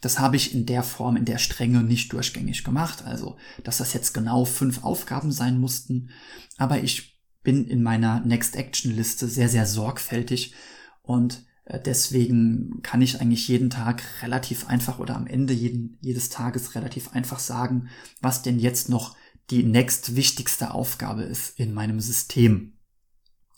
Das 0.00 0.20
habe 0.20 0.36
ich 0.36 0.54
in 0.54 0.64
der 0.64 0.84
Form, 0.84 1.16
in 1.16 1.24
der 1.24 1.38
Strenge 1.38 1.82
nicht 1.82 2.12
durchgängig 2.12 2.62
gemacht, 2.62 3.04
also 3.04 3.36
dass 3.64 3.78
das 3.78 3.94
jetzt 3.94 4.14
genau 4.14 4.44
fünf 4.44 4.84
Aufgaben 4.84 5.32
sein 5.32 5.58
mussten, 5.58 6.10
aber 6.56 6.84
ich 6.84 7.20
bin 7.42 7.66
in 7.66 7.82
meiner 7.82 8.20
Next 8.20 8.54
Action 8.54 8.94
Liste 8.94 9.26
sehr, 9.26 9.48
sehr 9.48 9.66
sorgfältig 9.66 10.54
und 11.02 11.44
deswegen 11.78 12.80
kann 12.82 13.02
ich 13.02 13.20
eigentlich 13.20 13.46
jeden 13.48 13.70
Tag 13.70 14.02
relativ 14.22 14.66
einfach 14.66 14.98
oder 14.98 15.16
am 15.16 15.26
Ende 15.26 15.52
jeden, 15.52 15.98
jedes 16.00 16.28
Tages 16.28 16.74
relativ 16.74 17.12
einfach 17.12 17.38
sagen, 17.38 17.88
was 18.20 18.42
denn 18.42 18.58
jetzt 18.58 18.88
noch 18.88 19.16
die 19.50 19.62
nächst 19.62 20.16
wichtigste 20.16 20.72
Aufgabe 20.74 21.22
ist 21.22 21.58
in 21.58 21.74
meinem 21.74 22.00
System. 22.00 22.74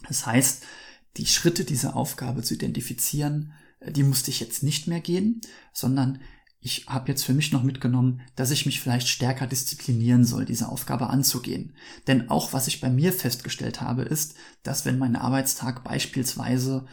Das 0.08 0.26
heißt, 0.26 0.64
die 1.16 1.26
Schritte 1.26 1.64
dieser 1.64 1.96
Aufgabe 1.96 2.42
zu 2.42 2.54
identifizieren, 2.54 3.52
äh, 3.80 3.92
die 3.92 4.02
musste 4.02 4.30
ich 4.30 4.40
jetzt 4.40 4.62
nicht 4.62 4.88
mehr 4.88 5.00
gehen, 5.00 5.40
sondern 5.72 6.20
ich 6.64 6.86
habe 6.86 7.08
jetzt 7.08 7.24
für 7.24 7.34
mich 7.34 7.50
noch 7.50 7.64
mitgenommen, 7.64 8.20
dass 8.36 8.52
ich 8.52 8.66
mich 8.66 8.80
vielleicht 8.80 9.08
stärker 9.08 9.48
disziplinieren 9.48 10.24
soll, 10.24 10.44
diese 10.44 10.68
Aufgabe 10.68 11.10
anzugehen. 11.10 11.74
Denn 12.06 12.30
auch 12.30 12.52
was 12.52 12.68
ich 12.68 12.80
bei 12.80 12.88
mir 12.88 13.12
festgestellt 13.12 13.80
habe, 13.80 14.02
ist, 14.02 14.36
dass 14.62 14.84
wenn 14.84 14.96
mein 14.96 15.16
Arbeitstag 15.16 15.82
beispielsweise 15.82 16.86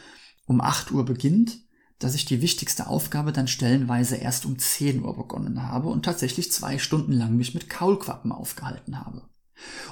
um 0.49 0.61
8 0.61 0.91
Uhr 0.91 1.05
beginnt, 1.05 1.59
dass 1.99 2.15
ich 2.15 2.25
die 2.25 2.41
wichtigste 2.41 2.87
Aufgabe 2.87 3.31
dann 3.31 3.47
stellenweise 3.47 4.15
erst 4.15 4.45
um 4.45 4.57
10 4.57 5.03
Uhr 5.03 5.15
begonnen 5.15 5.63
habe 5.63 5.89
und 5.89 6.03
tatsächlich 6.03 6.51
zwei 6.51 6.79
Stunden 6.79 7.13
lang 7.13 7.35
mich 7.35 7.53
mit 7.53 7.69
Kaulquappen 7.69 8.31
aufgehalten 8.31 8.99
habe. 8.99 9.29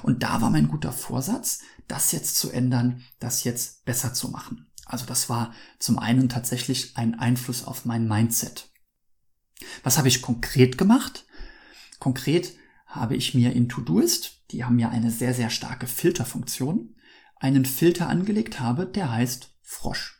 Und 0.02 0.22
da 0.24 0.40
war 0.40 0.50
mein 0.50 0.68
guter 0.68 0.92
Vorsatz, 0.92 1.60
das 1.86 2.10
jetzt 2.10 2.36
zu 2.36 2.50
ändern, 2.50 3.04
das 3.20 3.44
jetzt 3.44 3.84
besser 3.84 4.14
zu 4.14 4.30
machen. 4.30 4.66
Also 4.84 5.06
das 5.06 5.28
war 5.28 5.54
zum 5.78 5.98
einen 5.98 6.28
tatsächlich 6.28 6.96
ein 6.96 7.14
Einfluss 7.18 7.64
auf 7.64 7.84
mein 7.84 8.08
Mindset. 8.08 8.68
Was 9.84 9.96
habe 9.96 10.08
ich 10.08 10.22
konkret 10.22 10.76
gemacht? 10.76 11.26
Konkret 12.00 12.56
habe 12.86 13.14
ich 13.14 13.34
mir 13.34 13.52
in 13.52 13.68
Todoist, 13.68 14.42
die 14.50 14.64
haben 14.64 14.78
ja 14.78 14.88
eine 14.88 15.12
sehr, 15.12 15.34
sehr 15.34 15.50
starke 15.50 15.86
Filterfunktion, 15.86 16.96
einen 17.36 17.64
Filter 17.64 18.08
angelegt 18.08 18.58
habe, 18.58 18.86
der 18.86 19.12
heißt 19.12 19.54
Frosch. 19.62 20.17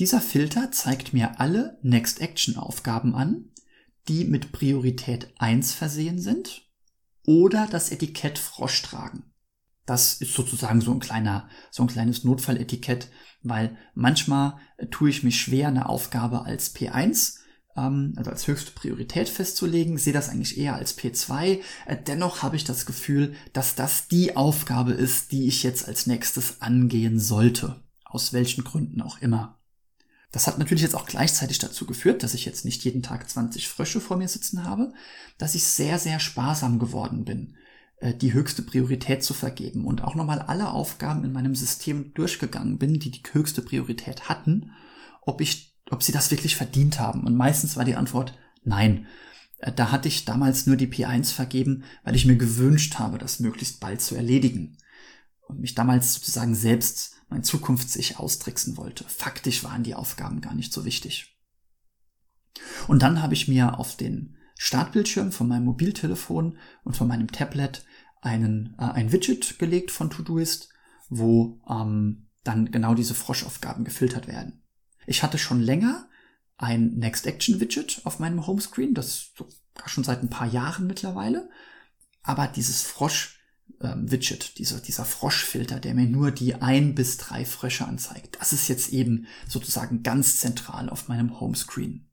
Dieser 0.00 0.20
Filter 0.20 0.72
zeigt 0.72 1.12
mir 1.12 1.40
alle 1.40 1.78
Next 1.82 2.20
Action 2.20 2.56
Aufgaben 2.56 3.14
an, 3.14 3.50
die 4.08 4.24
mit 4.24 4.52
Priorität 4.52 5.32
1 5.38 5.72
versehen 5.72 6.20
sind 6.20 6.68
oder 7.26 7.66
das 7.70 7.90
Etikett 7.90 8.38
Frosch 8.38 8.82
tragen. 8.82 9.32
Das 9.86 10.14
ist 10.14 10.34
sozusagen 10.34 10.80
so 10.80 10.92
ein 10.92 11.00
kleiner, 11.00 11.48
so 11.70 11.82
ein 11.82 11.88
kleines 11.88 12.24
Notfalletikett, 12.24 13.08
weil 13.42 13.76
manchmal 13.94 14.58
tue 14.90 15.10
ich 15.10 15.22
mich 15.22 15.40
schwer, 15.40 15.68
eine 15.68 15.88
Aufgabe 15.88 16.44
als 16.44 16.74
P1 16.74 17.38
ähm, 17.76 18.14
also 18.16 18.30
als 18.30 18.46
höchste 18.46 18.72
Priorität 18.72 19.28
festzulegen, 19.28 19.98
sehe 19.98 20.12
das 20.12 20.28
eigentlich 20.28 20.58
eher 20.58 20.74
als 20.74 20.96
P2. 20.96 21.60
Äh, 21.86 21.96
dennoch 22.06 22.42
habe 22.42 22.56
ich 22.56 22.64
das 22.64 22.86
Gefühl, 22.86 23.34
dass 23.52 23.74
das 23.74 24.08
die 24.08 24.36
Aufgabe 24.36 24.92
ist, 24.92 25.32
die 25.32 25.46
ich 25.46 25.62
jetzt 25.62 25.86
als 25.86 26.06
nächstes 26.06 26.60
angehen 26.60 27.18
sollte. 27.18 27.82
Aus 28.04 28.32
welchen 28.32 28.64
Gründen 28.64 29.00
auch 29.00 29.20
immer. 29.20 29.53
Das 30.34 30.48
hat 30.48 30.58
natürlich 30.58 30.82
jetzt 30.82 30.96
auch 30.96 31.06
gleichzeitig 31.06 31.60
dazu 31.60 31.86
geführt, 31.86 32.24
dass 32.24 32.34
ich 32.34 32.44
jetzt 32.44 32.64
nicht 32.64 32.82
jeden 32.82 33.04
Tag 33.04 33.30
20 33.30 33.68
Frösche 33.68 34.00
vor 34.00 34.16
mir 34.16 34.26
sitzen 34.26 34.64
habe, 34.64 34.92
dass 35.38 35.54
ich 35.54 35.62
sehr, 35.62 36.00
sehr 36.00 36.18
sparsam 36.18 36.80
geworden 36.80 37.24
bin, 37.24 37.54
äh, 38.00 38.12
die 38.12 38.32
höchste 38.32 38.62
Priorität 38.62 39.22
zu 39.22 39.32
vergeben 39.32 39.84
und 39.84 40.02
auch 40.02 40.16
nochmal 40.16 40.40
alle 40.40 40.70
Aufgaben 40.70 41.22
in 41.22 41.30
meinem 41.30 41.54
System 41.54 42.12
durchgegangen 42.14 42.78
bin, 42.78 42.98
die 42.98 43.12
die 43.12 43.22
höchste 43.30 43.62
Priorität 43.62 44.28
hatten, 44.28 44.72
ob 45.20 45.40
ich, 45.40 45.76
ob 45.88 46.02
sie 46.02 46.10
das 46.10 46.32
wirklich 46.32 46.56
verdient 46.56 46.98
haben. 46.98 47.22
Und 47.22 47.36
meistens 47.36 47.76
war 47.76 47.84
die 47.84 47.94
Antwort 47.94 48.36
nein. 48.64 49.06
Äh, 49.58 49.70
da 49.70 49.92
hatte 49.92 50.08
ich 50.08 50.24
damals 50.24 50.66
nur 50.66 50.74
die 50.74 50.88
P1 50.88 51.32
vergeben, 51.32 51.84
weil 52.02 52.16
ich 52.16 52.26
mir 52.26 52.36
gewünscht 52.36 52.96
habe, 52.98 53.18
das 53.18 53.38
möglichst 53.38 53.78
bald 53.78 54.00
zu 54.00 54.16
erledigen. 54.16 54.78
Und 55.46 55.60
mich 55.60 55.74
damals 55.74 56.14
sozusagen 56.14 56.54
selbst 56.54 57.14
mein 57.28 57.42
Zukunfts-Ich 57.42 58.18
austricksen 58.18 58.76
wollte. 58.76 59.04
Faktisch 59.04 59.64
waren 59.64 59.82
die 59.82 59.94
Aufgaben 59.94 60.40
gar 60.40 60.54
nicht 60.54 60.72
so 60.72 60.84
wichtig. 60.84 61.36
Und 62.86 63.02
dann 63.02 63.22
habe 63.22 63.34
ich 63.34 63.48
mir 63.48 63.78
auf 63.78 63.96
den 63.96 64.36
Startbildschirm 64.56 65.32
von 65.32 65.48
meinem 65.48 65.64
Mobiltelefon 65.64 66.58
und 66.84 66.96
von 66.96 67.08
meinem 67.08 67.30
Tablet 67.30 67.84
einen, 68.20 68.74
äh, 68.78 68.84
ein 68.84 69.12
Widget 69.12 69.58
gelegt 69.58 69.90
von 69.90 70.10
Todoist, 70.10 70.70
wo 71.08 71.60
ähm, 71.68 72.28
dann 72.44 72.70
genau 72.70 72.94
diese 72.94 73.14
Froschaufgaben 73.14 73.84
gefiltert 73.84 74.28
werden. 74.28 74.62
Ich 75.06 75.22
hatte 75.22 75.38
schon 75.38 75.60
länger 75.60 76.08
ein 76.56 76.94
Next 76.94 77.26
Action 77.26 77.60
Widget 77.60 78.00
auf 78.04 78.20
meinem 78.20 78.46
Homescreen, 78.46 78.94
das 78.94 79.32
sogar 79.36 79.88
schon 79.88 80.04
seit 80.04 80.22
ein 80.22 80.30
paar 80.30 80.46
Jahren 80.46 80.86
mittlerweile. 80.86 81.48
Aber 82.22 82.46
dieses 82.46 82.82
Frosch 82.82 83.33
ähm, 83.80 84.10
Widget, 84.10 84.58
dieser, 84.58 84.80
dieser 84.80 85.04
Froschfilter, 85.04 85.80
der 85.80 85.94
mir 85.94 86.06
nur 86.06 86.30
die 86.30 86.54
ein 86.54 86.94
bis 86.94 87.16
drei 87.16 87.44
Frösche 87.44 87.86
anzeigt. 87.86 88.36
Das 88.40 88.52
ist 88.52 88.68
jetzt 88.68 88.90
eben 88.90 89.26
sozusagen 89.48 90.02
ganz 90.02 90.38
zentral 90.38 90.88
auf 90.88 91.08
meinem 91.08 91.40
Homescreen. 91.40 92.08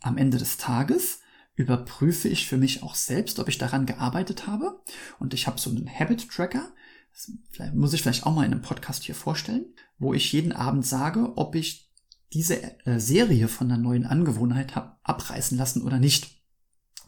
Am 0.00 0.16
Ende 0.16 0.38
des 0.38 0.56
Tages 0.56 1.20
überprüfe 1.54 2.28
ich 2.28 2.46
für 2.46 2.56
mich 2.56 2.82
auch 2.82 2.94
selbst, 2.94 3.38
ob 3.38 3.48
ich 3.48 3.58
daran 3.58 3.86
gearbeitet 3.86 4.46
habe. 4.46 4.80
Und 5.18 5.34
ich 5.34 5.46
habe 5.46 5.60
so 5.60 5.70
einen 5.70 5.88
Habit 5.88 6.28
Tracker, 6.28 6.72
das 7.12 7.72
muss 7.74 7.92
ich 7.92 8.02
vielleicht 8.02 8.24
auch 8.24 8.34
mal 8.34 8.44
in 8.44 8.52
einem 8.52 8.62
Podcast 8.62 9.02
hier 9.04 9.14
vorstellen, 9.14 9.66
wo 9.98 10.14
ich 10.14 10.32
jeden 10.32 10.52
Abend 10.52 10.86
sage, 10.86 11.36
ob 11.36 11.54
ich 11.54 11.92
diese 12.32 12.62
äh, 12.86 12.98
Serie 12.98 13.48
von 13.48 13.70
einer 13.70 13.80
neuen 13.80 14.06
Angewohnheit 14.06 14.74
habe 14.74 14.96
abreißen 15.02 15.58
lassen 15.58 15.82
oder 15.82 15.98
nicht. 15.98 16.42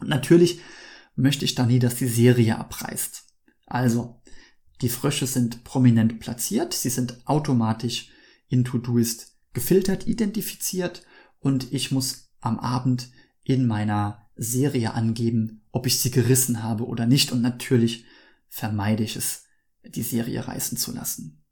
Und 0.01 0.09
natürlich 0.09 0.61
möchte 1.17 1.47
ich 1.47 1.55
da 1.55 1.65
nie, 1.65 1.79
dass 1.79 1.95
die 1.95 2.09
Serie 2.09 2.59
abreißt. 2.59 3.25
Also, 3.75 4.23
die 4.83 4.89
Frösche 4.89 5.27
sind 5.27 5.65
prominent 5.65 6.21
platziert, 6.21 6.75
sie 6.75 6.91
sind 6.91 7.27
automatisch 7.27 8.09
in 8.47 8.65
Todoist 8.65 9.37
gefiltert, 9.53 10.07
identifiziert 10.07 11.03
und 11.41 11.73
ich 11.73 11.91
muss 11.91 12.31
am 12.41 12.61
Abend 12.61 13.11
in 13.43 13.67
meiner 13.67 14.31
Serie 14.37 14.95
angeben, 14.95 15.67
ob 15.73 15.89
ich 15.89 15.99
sie 15.99 16.13
gerissen 16.13 16.63
habe 16.63 16.87
oder 16.87 17.07
nicht 17.07 17.33
und 17.33 17.43
natürlich 17.43 18.05
vermeide 18.49 19.03
ich 19.03 19.17
es, 19.17 19.47
die 19.83 20.05
Serie 20.05 20.47
reißen 20.47 20.79
zu 20.79 20.93
lassen. 20.93 21.43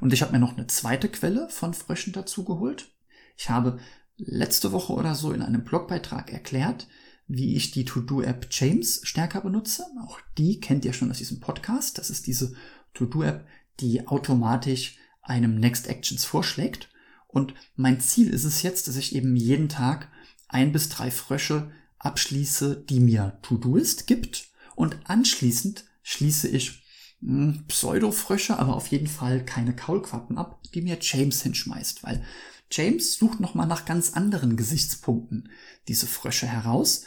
Und 0.00 0.12
ich 0.12 0.22
habe 0.22 0.32
mir 0.32 0.40
noch 0.40 0.56
eine 0.56 0.66
zweite 0.66 1.08
Quelle 1.08 1.48
von 1.48 1.74
Fröschen 1.74 2.12
dazu 2.12 2.42
geholt. 2.42 2.92
Ich 3.36 3.50
habe 3.50 3.78
letzte 4.16 4.72
Woche 4.72 4.94
oder 4.94 5.14
so 5.14 5.30
in 5.30 5.42
einem 5.42 5.62
Blogbeitrag 5.62 6.32
erklärt, 6.32 6.88
wie 7.32 7.54
ich 7.54 7.70
die 7.70 7.84
To-Do-App 7.84 8.48
James 8.50 9.00
stärker 9.04 9.40
benutze. 9.40 9.86
Auch 10.02 10.18
die 10.36 10.58
kennt 10.58 10.84
ihr 10.84 10.92
schon 10.92 11.12
aus 11.12 11.18
diesem 11.18 11.38
Podcast. 11.38 11.96
Das 11.96 12.10
ist 12.10 12.26
diese 12.26 12.54
To-Do-App, 12.94 13.46
die 13.78 14.08
automatisch 14.08 14.96
einem 15.22 15.54
Next 15.54 15.86
Actions 15.86 16.24
vorschlägt. 16.24 16.90
Und 17.28 17.54
mein 17.76 18.00
Ziel 18.00 18.30
ist 18.30 18.42
es 18.42 18.62
jetzt, 18.62 18.88
dass 18.88 18.96
ich 18.96 19.14
eben 19.14 19.36
jeden 19.36 19.68
Tag 19.68 20.08
ein 20.48 20.72
bis 20.72 20.88
drei 20.88 21.12
Frösche 21.12 21.70
abschließe, 22.00 22.84
die 22.88 22.98
mir 22.98 23.38
To-Doist 23.42 24.08
gibt. 24.08 24.48
Und 24.74 24.98
anschließend 25.04 25.84
schließe 26.02 26.48
ich 26.48 26.82
hm, 27.20 27.64
Pseudo-Frösche, 27.68 28.58
aber 28.58 28.74
auf 28.74 28.88
jeden 28.88 29.06
Fall 29.06 29.44
keine 29.44 29.76
Kaulquappen 29.76 30.36
ab, 30.36 30.60
die 30.74 30.82
mir 30.82 30.98
James 31.00 31.42
hinschmeißt, 31.42 32.02
weil 32.02 32.24
James 32.72 33.14
sucht 33.14 33.38
nochmal 33.38 33.68
nach 33.68 33.84
ganz 33.84 34.14
anderen 34.14 34.56
Gesichtspunkten 34.56 35.48
diese 35.86 36.08
Frösche 36.08 36.48
heraus. 36.48 37.04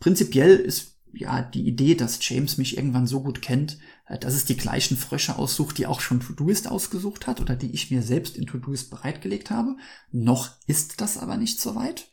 Prinzipiell 0.00 0.56
ist 0.56 0.96
ja 1.12 1.42
die 1.42 1.66
Idee, 1.66 1.94
dass 1.94 2.18
James 2.20 2.56
mich 2.56 2.76
irgendwann 2.76 3.06
so 3.06 3.22
gut 3.22 3.42
kennt, 3.42 3.78
äh, 4.06 4.18
dass 4.18 4.34
es 4.34 4.44
die 4.44 4.56
gleichen 4.56 4.96
Frösche 4.96 5.36
aussucht, 5.36 5.78
die 5.78 5.86
auch 5.86 6.00
schon 6.00 6.20
Todoist 6.20 6.68
ausgesucht 6.68 7.26
hat 7.26 7.40
oder 7.40 7.54
die 7.54 7.70
ich 7.70 7.90
mir 7.90 8.02
selbst 8.02 8.36
in 8.36 8.46
Todoist 8.46 8.90
bereitgelegt 8.90 9.50
habe. 9.50 9.76
Noch 10.10 10.50
ist 10.66 11.00
das 11.00 11.18
aber 11.18 11.36
nicht 11.36 11.60
so 11.60 11.74
weit. 11.76 12.08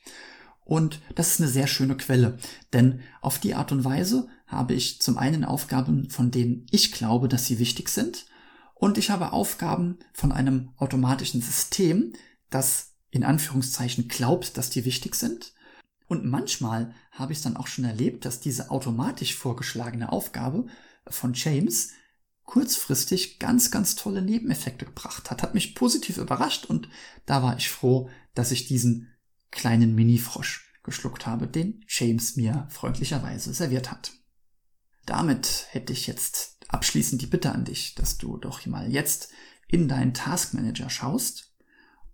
Und 0.63 1.01
das 1.15 1.31
ist 1.31 1.41
eine 1.41 1.49
sehr 1.49 1.67
schöne 1.67 1.95
Quelle, 1.95 2.37
denn 2.73 2.99
auf 3.21 3.39
die 3.39 3.55
Art 3.55 3.71
und 3.71 3.85
Weise 3.85 4.27
habe 4.47 4.73
ich 4.73 5.01
zum 5.01 5.17
einen 5.17 5.45
Aufgaben, 5.45 6.09
von 6.09 6.29
denen 6.29 6.65
ich 6.71 6.91
glaube, 6.91 7.29
dass 7.29 7.45
sie 7.45 7.57
wichtig 7.57 7.87
sind, 7.87 8.27
und 8.79 8.97
ich 8.97 9.09
habe 9.09 9.33
Aufgaben 9.33 9.97
von 10.13 10.31
einem 10.31 10.69
automatischen 10.77 11.41
System, 11.41 12.13
das 12.49 12.93
in 13.09 13.23
Anführungszeichen 13.23 14.07
glaubt, 14.07 14.57
dass 14.57 14.69
die 14.69 14.85
wichtig 14.85 15.15
sind. 15.15 15.53
Und 16.07 16.25
manchmal 16.25 16.93
habe 17.11 17.33
ich 17.33 17.39
es 17.39 17.43
dann 17.43 17.57
auch 17.57 17.67
schon 17.67 17.85
erlebt, 17.85 18.25
dass 18.25 18.39
diese 18.39 18.71
automatisch 18.71 19.35
vorgeschlagene 19.35 20.11
Aufgabe 20.11 20.67
von 21.07 21.33
James 21.33 21.91
kurzfristig 22.43 23.39
ganz, 23.39 23.71
ganz 23.71 23.95
tolle 23.95 24.21
Nebeneffekte 24.21 24.85
gebracht 24.85 25.29
hat. 25.29 25.43
Hat 25.43 25.53
mich 25.53 25.75
positiv 25.75 26.17
überrascht 26.17 26.65
und 26.65 26.87
da 27.25 27.43
war 27.43 27.57
ich 27.57 27.69
froh, 27.69 28.09
dass 28.33 28.51
ich 28.51 28.67
diesen 28.67 29.11
kleinen 29.51 29.95
Mini-Frosch 29.95 30.73
geschluckt 30.83 31.25
habe, 31.25 31.47
den 31.47 31.83
James 31.87 32.37
mir 32.37 32.67
freundlicherweise 32.69 33.53
serviert 33.53 33.91
hat. 33.91 34.13
Damit 35.05 35.67
hätte 35.71 35.91
ich 35.91 36.07
jetzt 36.07 36.57
abschließend 36.69 37.21
die 37.21 37.27
Bitte 37.27 37.51
an 37.51 37.65
dich, 37.65 37.95
dass 37.95 38.17
du 38.17 38.37
doch 38.37 38.65
mal 38.65 38.89
jetzt 38.89 39.29
in 39.67 39.89
deinen 39.89 40.13
Task 40.13 40.53
Manager 40.53 40.89
schaust 40.89 41.53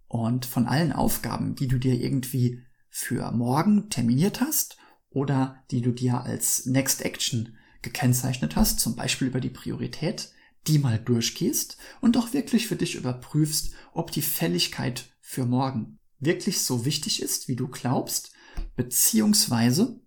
und 0.07 0.47
von 0.47 0.67
allen 0.67 0.91
Aufgaben, 0.91 1.55
die 1.55 1.67
du 1.67 1.77
dir 1.77 1.93
irgendwie 1.93 2.63
für 2.95 3.31
morgen 3.31 3.89
terminiert 3.89 4.39
hast 4.39 4.77
oder 5.09 5.63
die 5.71 5.81
du 5.81 5.91
dir 5.91 6.21
als 6.21 6.67
Next 6.67 7.01
Action 7.01 7.57
gekennzeichnet 7.81 8.55
hast, 8.55 8.79
zum 8.79 8.95
Beispiel 8.95 9.27
über 9.29 9.41
die 9.41 9.49
Priorität, 9.49 10.31
die 10.67 10.77
mal 10.77 10.99
durchgehst 10.99 11.77
und 12.01 12.15
auch 12.17 12.33
wirklich 12.33 12.67
für 12.67 12.75
dich 12.75 12.93
überprüfst, 12.93 13.73
ob 13.93 14.11
die 14.11 14.21
Fälligkeit 14.21 15.05
für 15.21 15.47
morgen 15.47 15.97
wirklich 16.19 16.61
so 16.61 16.85
wichtig 16.85 17.23
ist, 17.23 17.47
wie 17.47 17.55
du 17.55 17.67
glaubst, 17.67 18.31
beziehungsweise 18.75 19.99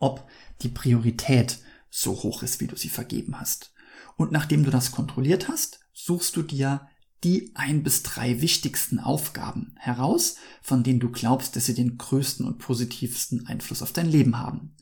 ob 0.00 0.28
die 0.62 0.68
Priorität 0.68 1.60
so 1.90 2.24
hoch 2.24 2.42
ist, 2.42 2.60
wie 2.60 2.66
du 2.66 2.74
sie 2.74 2.88
vergeben 2.88 3.38
hast. 3.38 3.72
Und 4.16 4.32
nachdem 4.32 4.64
du 4.64 4.72
das 4.72 4.90
kontrolliert 4.90 5.46
hast, 5.48 5.78
suchst 5.92 6.34
du 6.34 6.42
dir 6.42 6.88
die 7.24 7.52
ein 7.54 7.82
bis 7.82 8.02
drei 8.02 8.40
wichtigsten 8.40 8.98
Aufgaben 8.98 9.74
heraus, 9.76 10.36
von 10.60 10.82
denen 10.82 11.00
du 11.00 11.10
glaubst, 11.10 11.56
dass 11.56 11.66
sie 11.66 11.74
den 11.74 11.98
größten 11.98 12.46
und 12.46 12.58
positivsten 12.58 13.46
Einfluss 13.46 13.82
auf 13.82 13.92
dein 13.92 14.10
Leben 14.10 14.38
haben. 14.38 14.74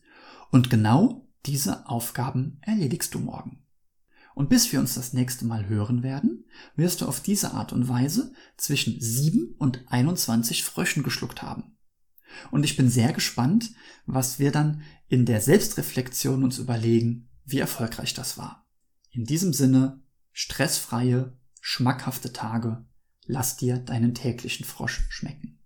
Und 0.51 0.71
genau 0.71 1.29
diese 1.47 1.89
Aufgaben 1.89 2.59
erledigst 2.63 3.15
du 3.15 3.19
morgen. 3.19 3.63
Und 4.35 4.49
bis 4.49 4.73
wir 4.73 4.81
uns 4.81 4.95
das 4.95 5.13
nächste 5.13 5.45
Mal 5.45 5.69
hören 5.69 6.03
werden, 6.03 6.47
wirst 6.77 7.01
du 7.01 7.07
auf 7.07 7.21
diese 7.21 7.53
Art 7.53 7.73
und 7.73 7.89
Weise 7.89 8.33
zwischen 8.57 9.01
7 9.01 9.55
und 9.59 9.85
21 9.89 10.65
Fröschen 10.65 11.03
geschluckt 11.03 11.43
haben. 11.43 11.77
Und 12.51 12.65
ich 12.65 12.77
bin 12.77 12.89
sehr 12.89 13.13
gespannt, 13.13 13.73
was 14.07 14.39
wir 14.39 14.53
dann 14.53 14.83
in 15.09 15.27
der 15.27 15.41
Selbstreflexion 15.41 16.45
uns 16.45 16.59
überlegen, 16.59 17.29
wie 17.45 17.59
erfolgreich 17.59 18.15
das 18.15 18.39
war. 18.39 18.67
In 19.11 19.25
diesem 19.25 19.53
Sinne, 19.53 20.01
stressfreie 20.33 21.37
schmackhafte 21.61 22.33
Tage, 22.33 22.85
lass 23.27 23.57
dir 23.57 23.79
deinen 23.79 24.15
täglichen 24.15 24.65
Frosch 24.65 25.07
schmecken. 25.11 25.60